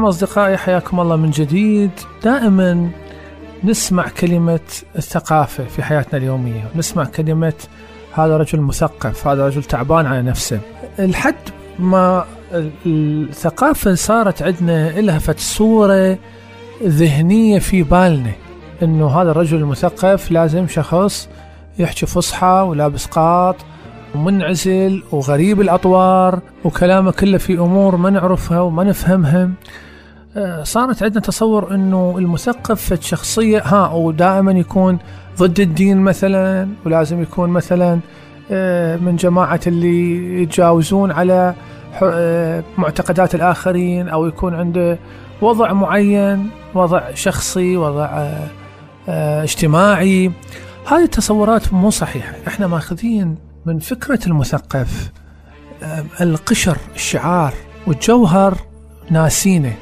نعم 0.00 0.08
أصدقائي 0.08 0.56
حياكم 0.56 1.00
الله 1.00 1.16
من 1.16 1.30
جديد. 1.30 1.90
دائما 2.24 2.90
نسمع 3.64 4.08
كلمة 4.08 4.60
الثقافة 4.96 5.64
في 5.64 5.82
حياتنا 5.82 6.18
اليومية. 6.18 6.64
نسمع 6.76 7.04
كلمة 7.04 7.52
هذا 8.12 8.36
رجل 8.36 8.60
مثقف 8.60 9.26
هذا 9.26 9.46
رجل 9.46 9.64
تعبان 9.64 10.06
على 10.06 10.22
نفسه. 10.22 10.60
الحد 10.98 11.34
ما 11.78 12.24
ال- 12.52 12.70
الثقافة 13.28 13.94
صارت 13.94 14.42
عندنا 14.42 14.98
إلها 14.98 15.18
فت 15.18 15.38
صورة 15.40 16.18
ذهنية 16.82 17.58
في 17.58 17.82
بالنا 17.82 18.32
إنه 18.82 19.08
هذا 19.08 19.30
الرجل 19.30 19.56
المثقف 19.58 20.30
لازم 20.30 20.68
شخص 20.68 21.28
يحكي 21.78 22.06
فصحى 22.06 22.66
ولابس 22.68 23.06
قاط 23.06 23.56
ومنعزل 24.14 25.02
وغريب 25.12 25.60
الأطوار 25.60 26.40
وكلامه 26.64 27.10
كله 27.10 27.38
في 27.38 27.58
أمور 27.58 27.96
ما 27.96 28.10
نعرفها 28.10 28.60
وما 28.60 28.84
نفهمها. 28.84 29.50
صارت 30.62 31.02
عندنا 31.02 31.20
تصور 31.20 31.74
إنه 31.74 32.14
المثقف 32.18 33.00
شخصيه 33.00 33.62
ها 33.64 33.92
ودائما 33.92 34.52
يكون 34.52 34.98
ضد 35.38 35.60
الدين 35.60 35.98
مثلا 35.98 36.68
ولازم 36.86 37.22
يكون 37.22 37.50
مثلا 37.50 38.00
آه، 38.50 38.96
من 38.96 39.16
جماعة 39.16 39.60
اللي 39.66 40.42
يتجاوزون 40.42 41.10
على 41.10 41.54
آه، 42.02 42.64
معتقدات 42.78 43.34
الآخرين 43.34 44.08
أو 44.08 44.26
يكون 44.26 44.54
عنده 44.54 44.98
وضع 45.42 45.72
معين 45.72 46.50
وضع 46.74 47.14
شخصي 47.14 47.76
وضع 47.76 48.04
آه، 48.04 48.48
آه، 49.08 49.42
اجتماعي. 49.42 50.32
هذه 50.86 51.04
التصورات 51.04 51.72
مو 51.72 51.90
صحيحة. 51.90 52.34
إحنا 52.48 52.66
ماخذين 52.66 53.36
من 53.66 53.78
فكرة 53.78 54.26
المثقف 54.26 55.10
آه، 55.82 56.04
القشر 56.20 56.76
الشعار 56.94 57.54
والجوهر 57.86 58.58
ناسينه. 59.10 59.74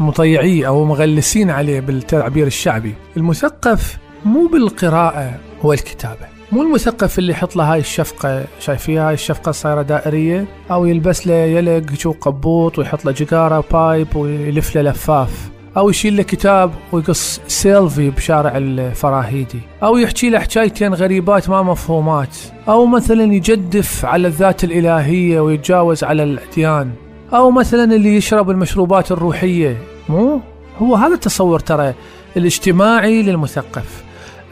مضيعيه 0.00 0.66
أو 0.66 0.84
مغلسين 0.84 1.50
عليه 1.50 1.80
بالتعبير 1.80 2.46
الشعبي. 2.46 2.94
المثقف 3.16 3.98
مو 4.24 4.46
بالقراءة 4.46 5.34
هو 5.64 5.72
الكتابة. 5.72 6.26
مو 6.52 6.62
المثقف 6.62 7.18
اللي 7.18 7.32
يحط 7.32 7.56
له 7.56 7.72
هاي 7.72 7.78
الشفقة 7.78 8.44
شايفيها 8.60 9.08
هاي 9.08 9.14
الشفقة 9.14 9.52
صايرة 9.52 9.82
دائرية؟ 9.82 10.46
أو 10.70 10.86
يلبس 10.86 11.26
له 11.26 11.34
يلق 11.34 11.94
شو 11.94 12.12
قبوط 12.12 12.78
ويحط 12.78 13.04
له 13.04 13.12
جقارة 13.12 13.64
pipe 13.72 14.16
ويلف 14.16 14.76
له 14.76 14.82
لفاف. 14.82 15.50
أو 15.76 15.90
يشيل 15.90 16.16
له 16.16 16.22
كتاب 16.22 16.70
ويقص 16.92 17.40
سيلفي 17.46 18.10
بشارع 18.10 18.56
الفراهيدي. 18.56 19.60
أو 19.82 19.96
يحكي 19.96 20.30
له 20.30 20.38
حكايتين 20.38 20.94
غريبات 20.94 21.48
ما 21.48 21.62
مفهومات. 21.62 22.36
أو 22.68 22.86
مثلا 22.86 23.34
يجدف 23.34 24.04
على 24.04 24.28
الذات 24.28 24.64
الإلهية 24.64 25.40
ويتجاوز 25.40 26.04
على 26.04 26.22
الأديان. 26.22 26.90
أو 27.32 27.50
مثلا 27.50 27.84
اللي 27.84 28.16
يشرب 28.16 28.50
المشروبات 28.50 29.12
الروحية. 29.12 29.76
مو؟ 30.08 30.40
هو 30.78 30.94
هذا 30.94 31.14
التصور 31.14 31.60
ترى 31.60 31.94
الاجتماعي 32.36 33.22
للمثقف. 33.22 34.04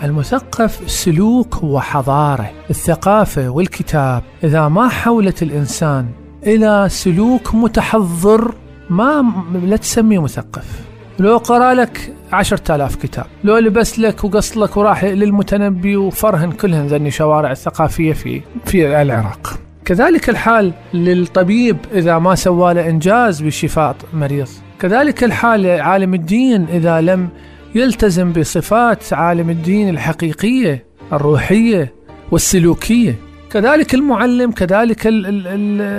المثقف 0.03 0.91
سلوك 0.91 1.62
وحضارة 1.62 2.51
الثقافة 2.70 3.49
والكتاب. 3.49 4.22
إذا 4.45 4.68
ما 4.68 4.89
حولت 4.89 5.43
الإنسان 5.43 6.07
إلى 6.47 6.87
سلوك 6.91 7.55
متحضر 7.55 8.55
ما 8.91 9.24
لا 9.64 9.77
تسميه 9.77 10.22
مثقف. 10.22 10.87
لو 11.18 11.37
قرأ 11.37 11.74
لك 11.74 12.14
عشرة 12.33 12.74
آلاف 12.74 12.97
كتاب 12.97 13.27
لو 13.45 13.59
لبس 13.59 13.99
لك 13.99 14.24
وقص 14.24 14.57
لك 14.57 14.77
وراح 14.77 15.05
للمتنبي 15.05 15.97
وفرهن 15.97 16.53
كلهن 16.53 16.87
ذني 16.87 17.11
شوارع 17.11 17.51
الثقافية 17.51 18.12
في 18.12 18.43
في 18.64 19.03
العراق. 19.03 19.66
كذلك 19.87 20.28
الحال 20.30 20.72
للطبيب 20.95 21.76
إذا 21.95 22.18
ما 22.18 22.34
سوى 22.34 22.74
له 22.74 22.89
إنجاز 22.91 23.43
بشفاء 23.43 23.97
مريض. 24.12 24.49
كذلك 24.80 25.24
الحال 25.24 25.66
عالم 25.80 26.14
الدين 26.14 26.66
إذا 26.72 27.01
لم 27.01 27.28
يلتزم 27.74 28.32
بصفات 28.32 29.12
عالم 29.12 29.51
الدين 29.51 29.89
الحقيقية 29.89 30.84
الروحية 31.12 31.93
والسلوكية. 32.30 33.14
كذلك 33.51 33.95
المعلم 33.95 34.51
كذلك 34.51 35.07
ال- 35.07 35.26
ال- 35.26 35.47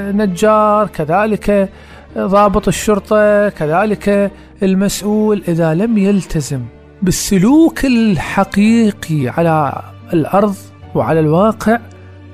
النجار 0.09 0.87
كذلك 0.87 1.69
ضابط 2.17 2.67
الشرطة 2.67 3.49
كذلك 3.49 4.31
المسؤول 4.63 5.43
إذا 5.47 5.73
لم 5.73 5.97
يلتزم 5.97 6.61
بالسلوك 7.01 7.85
الحقيقي 7.85 9.27
على 9.37 9.81
الأرض 10.13 10.55
وعلى 10.95 11.19
الواقع 11.19 11.79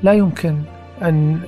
لا 0.03 0.13
يمكن 0.13 0.55
أن 1.03 1.39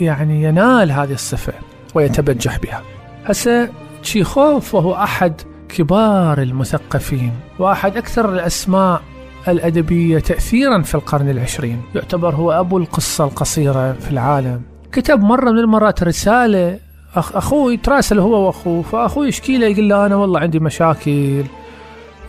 يعني 0.00 0.42
ينال 0.42 0.92
هذه 0.92 1.12
الصفة 1.12 1.52
ويتبجح 1.94 2.58
بها. 2.58 2.82
هسه 3.24 3.68
تشيخوف 4.02 4.74
وهو 4.74 4.94
أحد 4.94 5.40
كبار 5.68 6.42
المثقفين 6.42 7.32
وأحد 7.58 7.96
أكثر 7.96 8.32
الأسماء 8.32 9.02
الأدبية 9.48 10.18
تأثيرا 10.18 10.82
في 10.82 10.94
القرن 10.94 11.28
العشرين. 11.30 11.82
يعتبر 11.94 12.34
هو 12.34 12.52
أبو 12.52 12.78
القصة 12.78 13.24
القصيرة 13.24 13.92
في 13.92 14.10
العالم. 14.10 14.62
كتب 14.92 15.20
مرة 15.20 15.50
من 15.50 15.58
المرات 15.58 16.02
رسالة 16.02 16.78
أخ 17.14 17.36
أخوه 17.36 17.72
يتراسل 17.72 18.18
هو 18.18 18.46
وأخوه 18.46 18.82
فأخوه 18.82 19.26
يشكي 19.26 19.58
له 19.58 19.66
يقول 19.66 19.88
له 19.88 20.06
أنا 20.06 20.16
والله 20.16 20.40
عندي 20.40 20.58
مشاكل. 20.58 21.44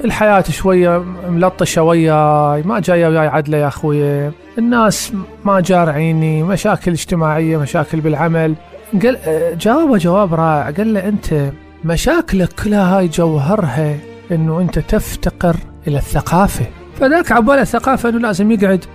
الحياة 0.05 0.43
شوية 0.49 1.03
ملطشة 1.29 1.83
وياي 1.83 2.63
ما 2.63 2.79
جاية 2.79 3.07
وياي 3.07 3.27
عدلة 3.27 3.57
يا 3.57 3.67
أخوي. 3.67 4.31
الناس 4.57 5.13
ما 5.45 5.59
جارعيني 5.59 6.43
مشاكل 6.43 6.91
اجتماعية 6.91 7.57
مشاكل 7.57 8.01
بالعمل. 8.01 8.55
قال 9.03 9.17
جاوبه 9.61 9.97
جواب 9.97 10.33
رائع. 10.33 10.71
قال 10.71 10.93
له 10.93 11.07
أنت 11.07 11.51
مشاكلك 11.85 12.49
كلها 12.63 12.97
هاي 12.97 13.07
جوهرها 13.07 13.95
أنه 14.31 14.59
أنت 14.61 14.79
تفتقر 14.79 15.55
إلى 15.87 15.97
الثقافة. 15.97 16.65
فذاك 16.99 17.31
عباله 17.31 17.61
الثقافة 17.61 18.09
أنه 18.09 18.19
لازم 18.19 18.51
يقعد 18.51 18.85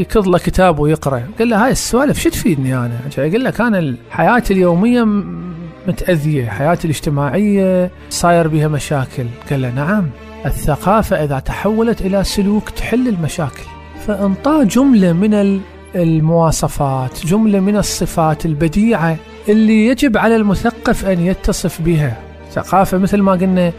يكض 0.00 0.28
له 0.28 0.38
كتاب 0.38 0.78
ويقرأ. 0.78 1.22
قال 1.38 1.48
له 1.48 1.64
هاي 1.64 1.70
السوالف 1.70 2.18
شو 2.20 2.30
تفيدني 2.30 2.74
أنا؟ 2.76 2.90
يقول 3.18 3.44
لك 3.44 3.60
أنا 3.60 3.78
الحياة 3.78 4.42
اليومية 4.50 5.04
م- 5.04 5.50
متأذية 5.88 6.46
حياتي 6.48 6.84
الاجتماعية 6.84 7.90
صاير 8.10 8.48
بها 8.48 8.68
مشاكل. 8.68 9.26
قال 9.50 9.62
له 9.62 9.70
نعم. 9.70 10.04
الثقافة 10.46 11.24
إذا 11.24 11.38
تحولت 11.38 12.00
إلى 12.00 12.24
سلوك 12.24 12.70
تحل 12.70 13.08
المشاكل. 13.08 13.62
فانطاه 14.06 14.62
جملة 14.64 15.12
من 15.12 15.34
ال- 15.34 15.60
المواصفات 15.94 17.26
جملة 17.26 17.60
من 17.60 17.76
الصفات 17.76 18.46
البديعة 18.46 19.16
اللي 19.48 19.86
يجب 19.86 20.16
على 20.16 20.36
المثقف 20.36 21.06
أن 21.06 21.26
يتصف 21.26 21.82
بها. 21.82 22.16
ثقافة 22.52 22.98
مثل 22.98 23.20
ما 23.22 23.32
قلنا 23.32 23.72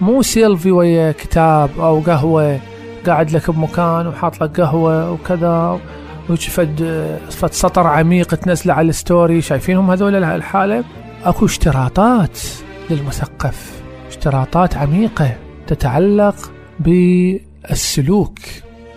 مو 0.00 0.22
سيلفي 0.22 0.70
ويا 0.70 1.12
كتاب 1.12 1.70
أو 1.78 2.00
قهوة 2.00 2.58
قاعد 3.06 3.30
لك 3.32 3.50
بمكان 3.50 4.06
وحاط 4.06 4.42
لك 4.42 4.60
قهوة 4.60 5.10
وكذا 5.12 5.80
وفد 6.30 7.08
فد 7.30 7.52
سطر 7.52 7.86
عميق 7.86 8.34
تنزله 8.34 8.74
على 8.74 8.88
ال 8.88 8.97
story 8.97 9.40
شايفينهم 9.42 9.90
هذول 9.90 10.24
الحالة؟ 10.24 10.84
أكو 11.24 11.46
اشتراطات 11.46 12.38
للمثقف 12.90 13.72
اشتراطات 14.08 14.76
عميقة. 14.76 15.30
تتعلق 15.66 16.52
بالسلوك. 16.80 18.38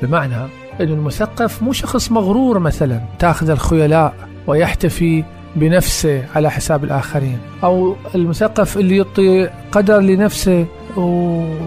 بمعنى 0.01 0.36
أن 0.82 0.88
المثقف 0.88 1.63
مو 1.63 1.74
شخص 1.74 2.11
مغرور 2.11 2.59
مثلا 2.59 3.01
تأخذ 3.20 3.49
الخيلاء 3.49 4.13
ويحتفي 4.47 5.24
بنفسه 5.55 6.24
على 6.36 6.51
حساب 6.51 6.84
الآخرين. 6.84 7.38
أو 7.63 7.95
المثقف 8.15 8.78
اللي 8.78 8.97
يعطي 8.97 9.49
قدر 9.72 9.99
لنفسه 9.99 10.65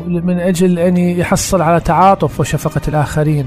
من 0.06 0.40
أجل 0.40 0.78
أن 0.78 0.96
يحصل 0.96 1.62
على 1.62 1.80
تعاطف 1.80 2.40
وشفقة 2.40 2.80
الآخرين 2.88 3.46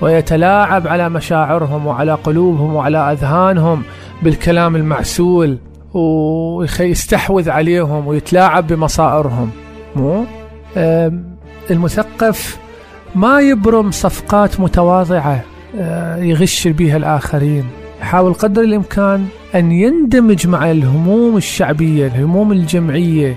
ويتلاعب 0.00 0.88
على 0.88 1.08
مشاعرهم 1.08 1.86
وعلى 1.86 2.12
قلوبهم 2.14 2.74
وعلى 2.74 3.12
أذهانهم 3.12 3.82
بالكلام 4.22 4.76
المعسول 4.76 5.58
ويستحوذ 5.94 7.50
عليهم 7.50 8.06
ويتلاعب 8.06 8.66
بمصائرهم. 8.66 9.50
مو؟ 9.96 10.24
المثقف 11.70 12.58
ما 13.14 13.40
يبرم 13.40 13.90
صفقات 13.90 14.60
متواضعة 14.60 15.44
أه، 15.78 16.16
يغش 16.16 16.68
بها 16.68 16.96
الآخرين. 16.96 17.64
يحاول 18.00 18.34
قدر 18.34 18.62
الإمكان 18.62 19.26
أن 19.54 19.72
يندمج 19.72 20.46
مع 20.46 20.70
الهموم 20.70 21.36
الشعبية 21.36 22.06
الهموم 22.06 22.52
الجمعية 22.52 23.36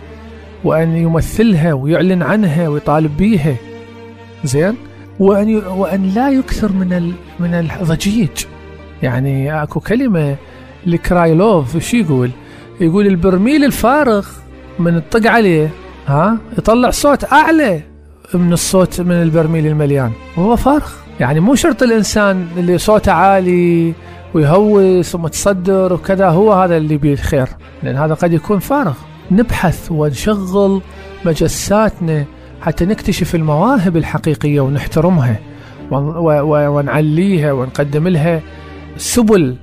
وأن 0.64 0.98
يمثلها 0.98 1.74
ويعلن 1.74 2.24
عنها 2.24 2.68
ويطالب 2.68 3.18
بيها. 3.18 3.56
زين؟ 4.44 4.76
وأن 5.20 5.50
ي... 5.50 5.56
وأن 5.56 6.04
لا 6.04 6.30
يكثر 6.30 6.72
من 6.72 6.94
ال... 6.94 7.14
من 7.40 7.54
الضجيج. 7.54 8.46
يعني 9.04 9.64
أكو 9.64 9.80
كلمة 9.80 10.36
لكرايلوف 10.86 11.78
شو 11.78 11.98
يقول؟ 11.98 12.32
يقول 12.82 13.08
البرميل 13.08 13.64
الفارغ 13.64 14.28
من 14.80 14.96
الطق 14.96 15.32
عليه 15.32 15.70
ها؟ 16.08 16.38
يطلع 16.58 16.90
صوت 16.90 17.34
أعلى 17.34 17.82
من 18.34 18.54
الصوت 18.54 19.02
من 19.02 19.12
البرميل 19.12 19.68
المليان. 19.68 20.12
وهو 20.38 20.56
فارغ. 20.56 20.90
يعني 21.20 21.40
مو 21.40 21.56
شرط 21.56 21.84
الإنسان 21.84 22.48
اللي 22.58 22.78
صوته 22.78 23.12
عالي 23.12 23.94
ويهوس 24.34 25.16
ومتصدر 25.16 25.94
وكذا 25.94 26.30
هو 26.30 26.54
هذا 26.54 26.78
اللي 26.78 26.98
بيه 26.98 27.14
الخير. 27.14 27.48
لأن 27.84 27.96
هذا 27.96 28.14
قد 28.14 28.34
يكون 28.34 28.60
فارغ. 28.60 28.94
نبحث 29.32 29.92
ونشغل 29.92 30.82
مجساتنا 31.26 32.26
حتى 32.62 32.86
نكتشف 32.86 33.36
المواهب 33.36 33.98
الحقيقية 33.98 34.60
ونحترمها 34.60 35.40
ونعليها 35.92 37.52
ونقدم 37.52 38.08
لها 38.08 38.42
سبل 38.98 39.56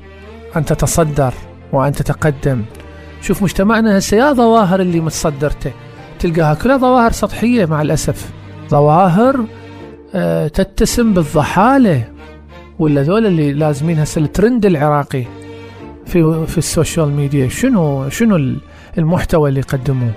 أن 0.57 0.65
تتصدر 0.65 1.35
وأن 1.73 1.93
تتقدم. 1.93 2.63
شوف 3.21 3.43
مجتمعنا 3.43 3.99
هسه 3.99 4.17
يا 4.17 4.33
ظواهر 4.33 4.81
اللي 4.81 5.01
متصدرته. 5.01 5.73
تلقاها 6.25 6.55
كلها 6.55 6.77
ظواهر 6.77 7.13
سطحية 7.13 7.67
مع 7.67 7.83
الأسف. 7.83 8.31
ظواهر 8.71 9.45
آه، 10.15 10.49
تتسم 10.49 11.13
بالضحالة 11.15 12.05
ولا 12.79 13.03
ذول 13.03 13.27
اللي 13.27 13.53
لازمين 13.53 13.99
هسه 13.99 14.21
الترند 14.21 14.67
العراقي 14.67 15.25
في 16.07 16.47
في 16.47 16.59
ال 16.59 16.66
social 16.66 17.09
media. 17.11 17.49
شنو 17.49 18.09
شنو 18.09 18.37
ال- 18.37 18.59
المحتوى 18.99 19.49
اللي 19.49 19.61
يقدموه؟ 19.61 20.11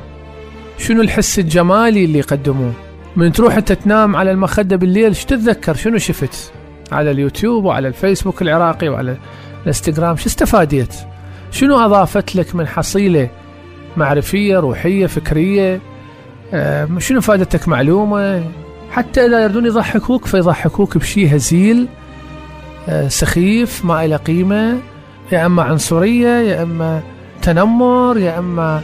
شنو 0.78 1.02
الحس 1.02 1.40
الجمالي 1.40 2.06
اللي 2.06 2.20
يقدموه؟ 2.20 2.72
من 3.16 3.32
تروح 3.32 3.56
أنت 3.56 3.72
تنام 3.72 4.16
على 4.16 4.32
المخدة 4.32 4.76
بالليل 4.76 5.06
إيش 5.06 5.26
تتذكر؟ 5.26 5.76
شنو 5.76 5.98
شفت؟ 5.98 6.52
على 6.92 7.12
اليوتيوب 7.12 7.66
وعلى 7.66 7.88
الفيسبوك 7.88 8.42
العراقي 8.42 8.90
وعلى 8.90 9.18
الإنستغرام 9.62 10.16
شو 10.16 10.26
استفاديت؟ 10.28 10.94
شنو 11.52 11.80
أضافت 11.80 12.36
لك 12.36 12.56
من 12.56 12.68
حصيلة 12.68 13.30
معرفية 13.98 14.60
روحية 14.60 15.06
فكرية؟ 15.06 15.74
آه، 15.76 15.80
شنو 17.00 17.22
فادتك 17.22 17.68
معلومة؟ 17.68 18.44
حتى 18.92 19.26
إذا 19.26 19.44
يردون 19.44 19.66
يضحكوك 19.66 20.26
فيضحكوك 20.26 20.98
بشي 20.98 21.36
هزيل 21.36 21.88
آه، 22.90 23.08
سخيف 23.08 23.86
ما 23.86 24.06
إلى 24.06 24.16
قيمة 24.16 24.78
يا 25.32 25.46
إما 25.46 25.64
عنصرية 25.64 26.28
يا 26.28 26.64
إما 26.64 27.02
تنمر 27.42 28.18
يا 28.18 28.40
إما 28.40 28.82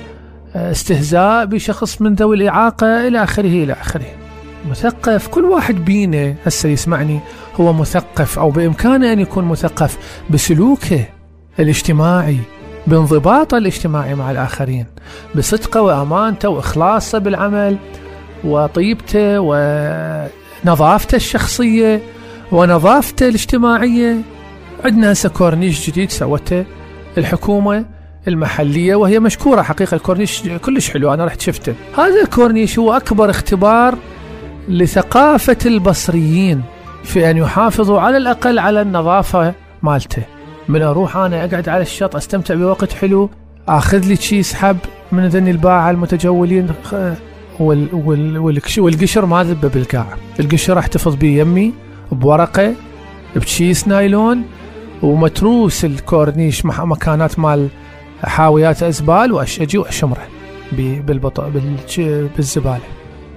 آه، 0.55 0.71
استهزاء 0.71 1.45
بشخص 1.45 2.01
من 2.01 2.13
ذوي 2.13 2.35
الإعاقة 2.35 3.07
إلى 3.07 3.23
آخره 3.23 3.63
إلى 3.63 3.73
آخره. 3.73 4.05
مثقف 4.69 5.27
كل 5.27 5.45
واحد 5.45 5.85
بينا 5.85 6.35
هسه 6.45 6.69
يسمعني 6.69 7.19
هو 7.55 7.73
مثقف 7.73 8.39
أو 8.39 8.49
بإمكانه 8.49 9.13
أن 9.13 9.19
يكون 9.19 9.45
مثقف 9.45 9.97
بسلوكه 10.29 11.05
الاجتماعي. 11.59 12.39
بانضباطه 12.87 13.57
الاجتماعي 13.57 14.15
مع 14.15 14.31
الآخرين 14.31 14.85
بصدقه 15.35 15.81
وأمانته 15.81 16.49
وإخلاصه 16.49 17.17
بالعمل 17.17 17.77
وطيبته 18.43 19.39
ونظافته 19.39 21.15
الشخصية 21.15 22.01
ونظافته 22.51 23.27
الاجتماعية. 23.27 24.17
عندنا 24.85 25.11
هسه 25.11 25.29
كورنيش 25.29 25.89
جديد 25.89 26.11
سوته 26.11 26.65
الحكومة 27.17 27.85
المحلية 28.27 28.95
وهي 28.95 29.19
مشكورة 29.19 29.61
حقيقة. 29.61 29.95
الكورنيش 29.95 30.43
كلش 30.65 30.89
حلو 30.89 31.13
أنا 31.13 31.25
رحت 31.25 31.41
شفته. 31.41 31.73
هذا 31.97 32.21
الكورنيش 32.21 32.79
هو 32.79 32.93
أكبر 32.93 33.29
اختبار 33.29 33.95
لثقافة 34.69 35.57
البصريين 35.65 36.61
في 37.03 37.29
أن 37.31 37.37
يحافظوا 37.37 37.99
على 37.99 38.17
الأقل 38.17 38.59
على 38.59 38.81
النظافة 38.81 39.53
مالته. 39.83 40.23
من 40.69 40.81
أروح 40.81 41.17
أنا 41.17 41.45
أقعد 41.45 41.69
على 41.69 41.81
الشط 41.81 42.15
أستمتع 42.15 42.55
بوقت 42.55 42.93
حلو 42.93 43.29
أخذ 43.67 44.05
لي 44.05 44.15
شي 44.15 44.43
سحب 44.43 44.77
من 45.11 45.27
ذني 45.27 45.51
الباعة 45.51 45.91
المتجولين 45.91 46.67
وال 47.59 47.87
وال 47.93 48.37
والقشر 48.79 49.25
ما 49.25 49.43
ذبه 49.43 49.67
بالقاع. 49.67 50.05
القشر 50.39 50.79
أحتفظ 50.79 51.15
بيه 51.15 51.41
يمي 51.41 51.73
بورقة 52.11 52.73
بچيس 53.35 53.87
نايلون 53.87 54.43
ومتروس 55.03 55.85
الكورنيش 55.85 56.65
مكانات 56.65 57.39
مال 57.39 57.67
حاويات 58.23 58.83
أزبال 58.83 59.31
وأشجي 59.33 59.77
وأشمره 59.77 60.27
ب- 60.71 61.05
بالبط... 61.05 61.41
بالش... 61.41 61.99
بالزبالة. 62.35 62.79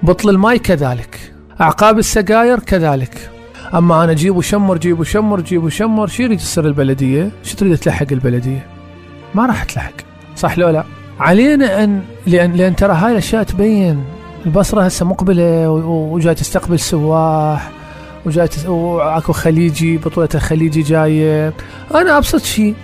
بطل 0.02 0.30
الماي 0.30 0.58
كذلك. 0.58 1.32
أعقاب 1.60 1.98
السجاير 1.98 2.58
كذلك. 2.58 3.30
أما 3.74 4.04
أنا 4.04 4.12
جيب 4.12 4.36
وشمر 4.36 4.78
جيب 4.78 5.00
وشمر 5.00 5.40
جيب 5.40 5.64
وشمر 5.64 6.06
شو 6.06 6.22
يريد 6.22 6.38
تصير 6.38 6.66
البلدية؟ 6.66 7.30
شو 7.42 7.56
تريد 7.56 7.76
تلحق 7.76 8.06
البلدية؟ 8.12 8.66
ما 9.34 9.46
راح 9.46 9.64
تلحق. 9.64 9.92
صح 10.36 10.58
لو 10.58 10.68
لا؟ 10.68 10.84
علينا 11.20 11.84
أن 11.84 12.02
لأن, 12.26 12.52
لأن 12.52 12.76
ترى 12.76 12.92
هاي 12.92 13.12
الأشياء 13.12 13.42
تبين. 13.42 14.04
البصرة 14.46 14.82
هسه 14.82 15.06
و- 15.68 16.14
وجاي 16.14 16.34
تستقبل 16.34 16.78
سواح 16.78 17.70
وجاي 18.26 18.48
تس- 18.48 18.66
وأكو 18.66 19.32
خليجي 19.32 19.96
بطولة 19.98 20.28
الخليجي 20.34 20.82
جاية. 20.82 21.52
أنا 21.94 22.18
أبسط 22.18 22.42
شيء 22.42 22.74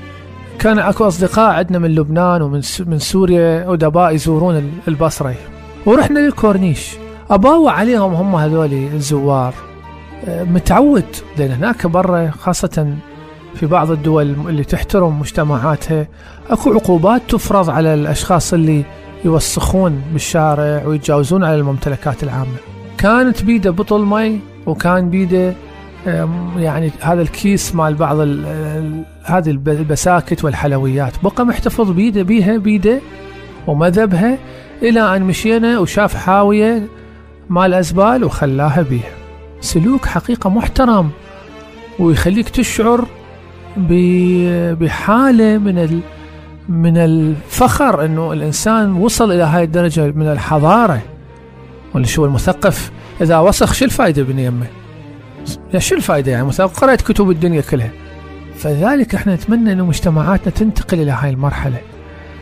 كان 0.58 0.78
أكو 0.78 1.06
أصدقاء 1.08 1.50
عندنا 1.50 1.78
من 1.78 1.94
لبنان 1.94 2.42
ومن 2.42 2.60
من 2.86 2.98
سوريا 2.98 3.72
أدباء 3.72 4.14
يزورون 4.14 4.56
ال- 4.56 4.70
البصرة. 4.88 5.34
ورحنا 5.86 6.18
للكورنيش. 6.18 6.90
أباوع 7.30 7.72
عليهم 7.72 8.14
هم 8.14 8.34
هذول 8.36 8.72
الزوار. 8.72 9.54
متعود 10.28 11.04
لأن 11.38 11.50
هناك 11.50 11.86
برا 11.86 12.30
خاصة 12.30 12.94
في 13.54 13.66
بعض 13.66 13.90
الدول 13.90 14.34
اللي 14.48 14.64
تحترم 14.64 15.20
مجتمعاتها 15.20 16.06
أكو 16.50 16.72
عقوبات 16.72 17.22
تفرض 17.28 17.70
على 17.70 17.94
الأشخاص 17.94 18.52
اللي 18.52 18.84
يوسخون 19.24 20.02
بالشارع 20.12 20.82
ويتجاوزون 20.86 21.44
على 21.44 21.54
الممتلكات 21.54 22.22
العامة. 22.22 22.56
كانت 22.98 23.44
بيده 23.44 23.70
بطل 23.70 24.04
مي 24.04 24.40
وكان 24.66 25.10
بيده 25.10 25.54
يعني 26.56 26.90
هذا 27.00 27.22
الكيس 27.22 27.74
مال 27.74 27.94
بعض 27.94 28.16
هذه 29.24 29.50
الب- 29.50 29.68
البساكت 29.68 30.44
والحلويات. 30.44 31.12
بقى 31.22 31.46
محتفظ 31.46 31.90
بيده 31.90 32.22
بيها 32.22 32.56
بيده 32.56 33.00
ومذبها 33.66 34.38
إلى 34.82 35.16
أن 35.16 35.22
مشينا 35.22 35.78
وشاف 35.78 36.14
حاوية 36.14 36.82
مال 37.50 37.74
أزبال 37.74 38.24
وخلاها 38.24 38.82
بيها. 38.82 39.21
سلوك 39.62 40.06
حقيقة 40.06 40.50
محترم 40.50 41.10
ويخليك 41.98 42.48
تشعر 42.48 43.06
ب- 43.76 44.72
بحالة 44.78 45.58
من 45.58 46.00
من 46.68 46.96
الفخر 46.96 48.04
إنه 48.04 48.32
الإنسان 48.32 48.92
وصل 48.92 49.32
إلى 49.32 49.42
هاي 49.42 49.64
الدرجة 49.64 50.12
من 50.16 50.26
الحضارة. 50.26 51.02
ولا 51.94 52.06
شو 52.06 52.24
المثقف؟ 52.24 52.90
إذا 53.20 53.38
وسخ 53.38 53.72
شو 53.74 53.84
الفائدة 53.84 54.22
بني 54.22 54.44
يمه؟ 54.44 54.66
شو 55.78 55.94
الفائدة 55.94 56.32
يعني؟ 56.32 56.46
مثلا 56.46 56.66
قرأت 56.66 57.00
كتب 57.02 57.30
الدنيا 57.30 57.60
كلها. 57.60 57.90
فلذلك 58.56 59.14
إحنا 59.14 59.34
نتمنى 59.34 59.72
إنه 59.72 59.86
مجتمعاتنا 59.86 60.50
تنتقل 60.50 61.00
إلى 61.00 61.10
هاي 61.10 61.30
المرحلة. 61.30 61.78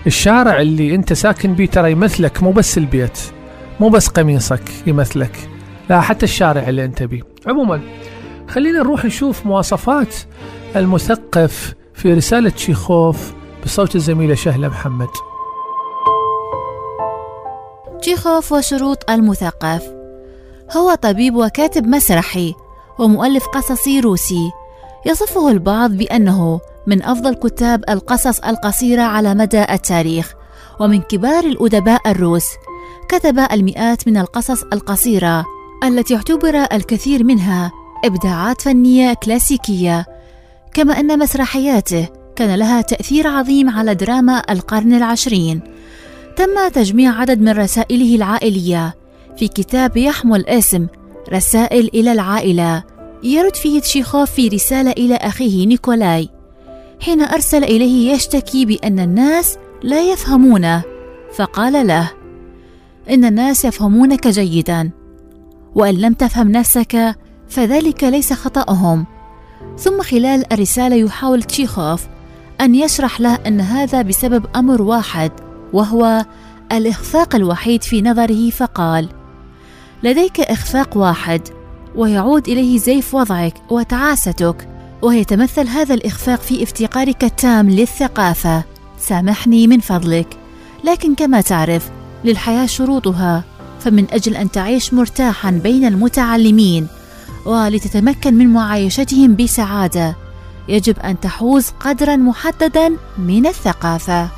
الشارع 0.07 0.61
اللي 0.61 0.95
أنت 0.95 1.13
ساكن 1.13 1.55
بيه 1.55 1.67
ترى 1.67 1.93
يمثلك 1.93 2.43
مو 2.43 2.53
بس 2.53 2.79
البيت 2.79 3.19
مو 3.81 3.89
بس 3.89 4.09
قميصك 4.09 4.63
يمثلك. 4.87 5.49
لا 5.91 6.01
حتى 6.01 6.25
الشارع 6.25 6.69
اللي 6.69 6.85
انت 6.85 7.03
بيه. 7.03 7.23
عموما 7.47 7.81
خلينا 8.49 8.79
نروح 8.79 9.05
نشوف 9.05 9.47
مواصفات 9.47 10.15
المثقف 10.77 11.75
في 11.95 12.15
رسالة 12.15 12.53
شيخوف 12.57 13.33
بصوت 13.65 13.97
الزميلة 13.97 14.35
شهلة 14.35 14.69
محمد. 14.69 15.09
تشيخوف 18.01 18.53
وشروط 18.53 19.11
المثقف. 19.11 19.93
هو 20.77 20.95
طبيب 20.95 21.37
وكاتب 21.37 21.87
مسرحي 21.87 22.55
ومؤلف 22.99 23.47
قصصي 23.47 24.01
روسي. 24.01 24.51
يصفه 25.07 25.51
البعض 25.51 25.91
بأنه 25.91 26.61
من 26.87 27.03
أفضل 27.03 27.35
كتاب 27.35 27.85
القصص 27.89 28.41
القصيرة 28.41 29.03
على 29.03 29.35
مدى 29.35 29.63
التاريخ 29.63 30.35
ومن 30.81 31.01
كبار 31.01 31.45
الأدباء 31.45 32.11
الروس. 32.11 32.47
كتب 33.09 33.39
المئات 33.53 34.09
من 34.09 34.17
القصص 34.17 34.63
القصيرة. 34.63 35.60
التي 35.85 36.17
اعتبر 36.17 36.67
الكثير 36.73 37.25
منها 37.25 37.73
إبداعات 38.05 38.61
فنية 38.63 39.15
كلاسيكية. 39.15 40.07
كما 40.75 41.01
أن 41.01 41.19
مسرحياته 41.19 42.09
كان 42.37 42.55
لها 42.55 42.81
تأثير 42.81 43.27
عظيم 43.27 43.71
على 43.71 43.95
دراما 43.95 44.43
القرن 44.51 44.95
العشرين. 44.95 45.61
تم 46.37 46.69
تجميع 46.69 47.21
عدد 47.21 47.41
من 47.41 47.49
رسائله 47.49 48.15
العائلية. 48.15 48.95
في 49.37 49.49
كتاب 49.49 49.97
يحمل 49.97 50.47
اسم 50.47 50.87
رسائل 51.33 51.91
إلى 51.95 52.13
العائلة 52.13 52.83
يرد 53.23 53.57
فيه 53.57 53.81
تشيخوف 53.81 54.31
في 54.31 54.49
رسالة 54.49 54.91
إلى 54.91 55.15
أخيه 55.15 55.67
نيكولاي 55.67 56.29
حين 57.01 57.23
أرسل 57.23 57.65
إليه 57.65 58.13
يشتكي 58.13 58.65
بأن 58.65 59.01
الناس 59.01 59.57
لا 59.83 60.13
يفهمونه. 60.13 60.83
فقال 61.35 61.87
له 61.87 62.11
إن 63.11 63.25
الناس 63.25 63.65
يفهمونك 63.65 64.29
جيدا 64.29 64.91
وإن 65.75 65.95
لم 65.95 66.13
تفهم 66.13 66.49
نفسك 66.53 67.17
فذلك 67.49 68.05
ليس 68.05 68.33
خطأهم. 68.33 69.07
ثم 69.79 70.03
خلال 70.03 70.53
الرسالة 70.53 70.97
يحاول 70.97 71.43
تشيخوف 71.43 72.07
أن 72.61 72.75
يشرح 72.75 73.21
له 73.21 73.35
أن 73.35 73.61
هذا 73.61 74.03
بسبب 74.03 74.47
أمر 74.57 74.83
واحد 74.83 75.33
وهو 75.73 76.25
الإخفاق 76.73 77.35
الوحيد 77.35 77.83
في 77.83 78.03
نظره 78.03 78.51
فقال: 78.51 79.09
لديك 80.03 80.41
إخفاق 80.41 80.97
واحد 80.97 81.41
ويعود 81.97 82.49
إليه 82.49 82.79
زيف 82.79 83.15
وضعك 83.15 83.55
وتعاستك 83.71 84.69
ويتمثل 85.03 85.69
هذا 85.69 85.95
الإخفاق 85.95 86.41
في 86.41 86.63
افتقارك 86.63 87.25
التام 87.25 87.71
للثقافة. 87.71 88.65
سامحني 88.99 89.67
من 89.67 89.81
فضلك 89.81 90.37
لكن 90.85 91.15
كما 91.15 91.41
تعرف 91.41 91.91
للحياة 92.25 92.67
شروطها. 92.67 93.45
فمن 93.81 94.07
أجل 94.13 94.37
أن 94.37 94.51
تعيش 94.51 94.95
مرتاحا 94.95 95.51
بين 95.51 95.85
المتعلمين 95.85 96.87
ولتتمكن 97.47 98.35
من 98.35 98.47
معايشتهم 98.47 99.37
بسعادة 99.37 100.17
يجب 100.69 100.99
أن 100.99 101.21
تحوز 101.21 101.71
قدرا 101.81 102.17
محددا 102.17 102.97
من 103.19 103.47
الثقافة. 103.47 104.29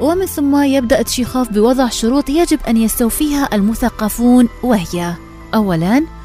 ومن 0.00 0.26
ثم 0.26 0.62
يبدأ 0.62 1.02
تشيخوف 1.02 1.48
بوضع 1.52 1.88
شروط 1.88 2.30
يجب 2.30 2.58
أن 2.68 2.76
يستوفيها 2.76 3.48
المثقفون 3.52 4.48
وهي 4.62 5.14
أولاً 5.54 6.20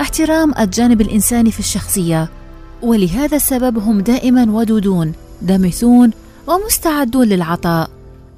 احترام 0.00 0.54
الجانب 0.58 1.00
الإنساني 1.00 1.52
في 1.52 1.60
الشخصية. 1.60 2.39
ولهذا 2.82 3.36
السبب 3.36 3.78
هم 3.78 4.00
دائما 4.00 4.52
ودودون 4.52 5.12
دمثون 5.42 6.10
ومستعدون 6.46 7.26
للعطاء. 7.26 7.90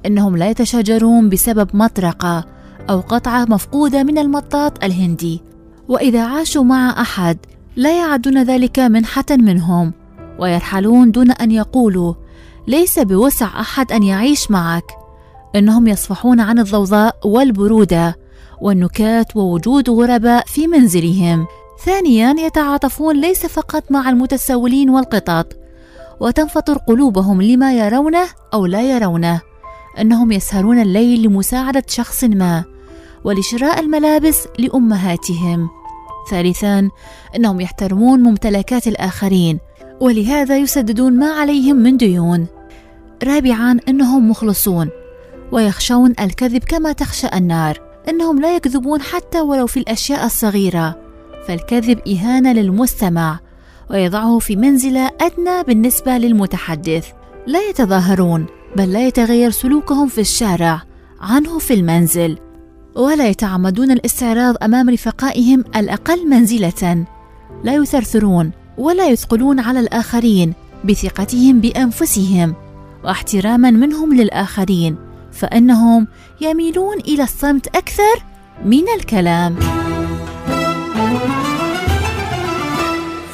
إنهم 0.05 0.37
لا 0.37 0.49
يتشاجرون 0.49 1.29
بسبب 1.29 1.69
مطرقة 1.73 2.45
أو 2.89 2.99
قطعة 2.99 3.45
مفقودة 3.45 4.03
من 4.03 4.17
المطاط 4.17 4.83
الهندي. 4.83 5.41
وإذا 5.87 6.23
عاشوا 6.25 6.63
مع 6.63 7.01
أحد 7.01 7.37
لا 7.75 7.97
يعدون 7.99 8.43
ذلك 8.43 8.79
منحة 8.79 9.25
منهم 9.31 9.93
ويرحلون 10.39 11.11
دون 11.11 11.31
أن 11.31 11.51
يقولوا 11.51 12.13
ليس 12.67 12.99
بوسع 12.99 13.59
أحد 13.59 13.91
أن 13.91 14.03
يعيش 14.03 14.51
معك. 14.51 14.83
إنهم 15.55 15.87
يصفحون 15.87 16.39
عن 16.39 16.59
الضوضاء 16.59 17.15
والبرودة 17.25 18.17
والنكات 18.61 19.35
ووجود 19.35 19.89
غرباء 19.89 20.45
في 20.47 20.67
منزلهم. 20.67 21.47
ثانيا 21.79 22.35
يتعاطفون 22.39 23.21
ليس 23.21 23.45
فقط 23.45 23.91
مع 23.91 24.09
المتسولين 24.09 24.89
والقطط 24.89 25.53
وتنفطر 26.19 26.77
قلوبهم 26.77 27.41
لما 27.41 27.73
يرونه 27.73 28.27
أو 28.53 28.65
لا 28.65 28.81
يرونه 28.81 29.41
إنهم 29.99 30.31
يسهرون 30.31 30.81
الليل 30.81 31.21
لمساعدة 31.21 31.83
شخص 31.87 32.23
ما 32.23 32.63
ولشراء 33.23 33.79
الملابس 33.79 34.47
لأمهاتهم. 34.59 35.69
ثالثا 36.31 36.89
إنهم 37.35 37.61
يحترمون 37.61 38.19
ممتلكات 38.19 38.87
الآخرين 38.87 39.59
ولهذا 40.01 40.57
يسددون 40.57 41.19
ما 41.19 41.31
عليهم 41.31 41.75
من 41.75 41.97
ديون. 41.97 42.47
رابعا 43.23 43.79
إنهم 43.89 44.29
مخلصون 44.29 44.89
ويخشون 45.51 46.13
الكذب 46.19 46.63
كما 46.63 46.91
تخشى 46.91 47.27
النار 47.33 47.81
إنهم 48.09 48.41
لا 48.41 48.55
يكذبون 48.55 49.01
حتى 49.01 49.41
ولو 49.41 49.67
في 49.67 49.79
الأشياء 49.79 50.25
الصغيرة. 50.25 51.12
فالكذب 51.47 51.99
إهانة 52.07 52.53
للمستمع 52.53 53.39
ويضعه 53.89 54.39
في 54.39 54.55
منزلة 54.55 55.11
أدنى 55.21 55.63
بالنسبة 55.67 56.17
للمتحدث. 56.17 57.07
لا 57.47 57.69
يتظاهرون 57.69 58.45
بل 58.75 58.93
لا 58.93 59.07
يتغير 59.07 59.51
سلوكهم 59.51 60.07
في 60.07 60.21
الشارع 60.21 60.81
عنه 61.21 61.59
في 61.59 61.73
المنزل. 61.73 62.37
ولا 62.95 63.27
يتعمدون 63.27 63.91
الاستعراض 63.91 64.55
أمام 64.63 64.89
رفقائهم 64.89 65.63
الأقل 65.75 66.29
منزلة. 66.29 67.05
لا 67.63 67.73
يثرثرون 67.73 68.51
ولا 68.77 69.07
يثقلون 69.07 69.59
على 69.59 69.79
الآخرين 69.79 70.53
بثقتهم 70.85 71.59
بأنفسهم 71.59 72.55
واحتراما 73.03 73.71
منهم 73.71 74.13
للآخرين 74.13 74.95
فإنهم 75.31 76.07
يميلون 76.41 76.97
إلى 76.99 77.23
الصمت 77.23 77.67
أكثر 77.67 78.23
من 78.65 78.83
الكلام. 78.97 79.55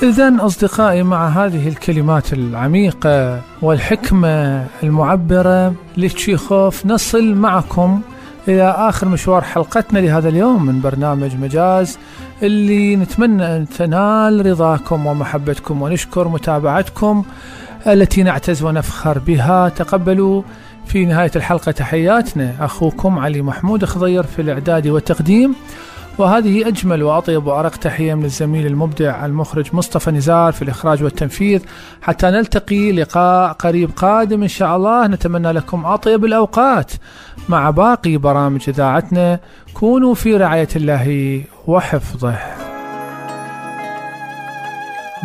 إذا 0.04 0.36
أصدقائي 0.40 1.04
مع 1.04 1.28
هذه 1.28 1.68
الكلمات 1.68 2.34
العميقة 2.34 3.42
والحكمة 3.62 4.66
المعبرة 4.84 5.74
لتشيخوف 5.98 6.86
نصل 6.86 7.34
معكم 7.34 8.02
إلى 8.48 8.76
آخر 8.78 9.08
مشوار 9.08 9.42
حلقتنا 9.42 10.00
لهذا 10.00 10.30
اليوم 10.30 10.66
من 10.66 10.82
برنامج 10.82 11.36
مجاز 11.36 11.98
اللي 12.44 12.96
نتمنى 12.96 13.56
أن 13.58 13.70
تنال 13.78 14.46
رضاكم 14.46 15.06
ومحبتكم 15.06 15.82
ونشكر 15.82 16.28
متابعتكم 16.28 17.24
التي 17.88 18.24
نعتز 18.24 18.64
ونفخر 18.64 19.20
بها. 19.20 19.70
تقبلوا 19.70 20.42
في 20.86 21.06
نهاية 21.06 21.32
الحلقة 21.36 21.72
تحياتنا. 21.72 22.56
أخوكم 22.60 23.20
علي 23.20 23.42
محمود 23.42 23.86
خضير 23.86 24.24
في 24.24 24.42
الإعداد 24.42 24.88
والتقديم. 24.88 25.56
وهذه 26.20 26.68
أجمل 26.68 27.04
وأطيب 27.04 27.48
وأرق 27.48 27.76
تحية 27.76 28.14
من 28.14 28.26
الزميل 28.26 28.66
المبدع 28.68 29.26
المخرج 29.26 29.70
مصطفى 29.74 30.12
نزار 30.12 30.54
في 30.54 30.62
الإخراج 30.62 31.04
والتنفيذ. 31.04 31.62
حتى 32.02 32.28
نلتقي 32.28 32.92
لقاء 32.92 33.52
قريب 33.52 33.92
قادم 33.96 34.42
إن 34.42 34.48
شاء 34.48 34.76
الله. 34.76 35.08
نتمنى 35.08 35.52
لكم 35.52 35.86
أطيب 35.86 36.26
الأوقات 36.26 36.92
مع 37.50 37.70
باقي 37.70 38.18
برامج 38.18 38.62
إذاعتنا. 38.68 39.40
كونوا 39.74 40.14
في 40.14 40.38
رعاية 40.38 40.68
الله 40.76 41.44
وحفظه. 41.68 42.36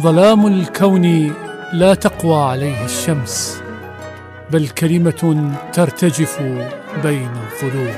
ظلام 0.01 0.47
الكون 0.47 1.33
لا 1.73 1.95
تقوى 1.95 2.43
عليه 2.43 2.85
الشمس 2.85 3.63
بل 4.51 4.69
كلمة 4.69 5.53
ترتجف 5.73 6.43
بين 7.03 7.31
الظلوم. 7.53 7.95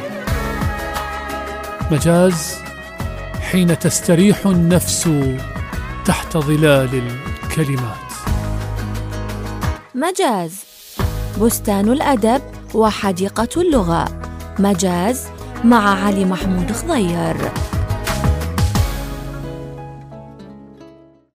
مجاز 1.90 2.65
حين 3.50 3.78
تستريح 3.78 4.46
النفس 4.46 5.08
تحت 6.04 6.36
ظلال 6.36 7.02
الكلمات. 7.42 8.06
مجاز. 9.94 10.64
بستان 11.40 11.88
الأدب 11.88 12.42
وحديقة 12.74 13.48
اللغة. 13.56 14.20
مجاز 14.58 15.26
مع 15.64 16.04
علي 16.04 16.24
محمود 16.24 16.72
خضير. 16.72 17.36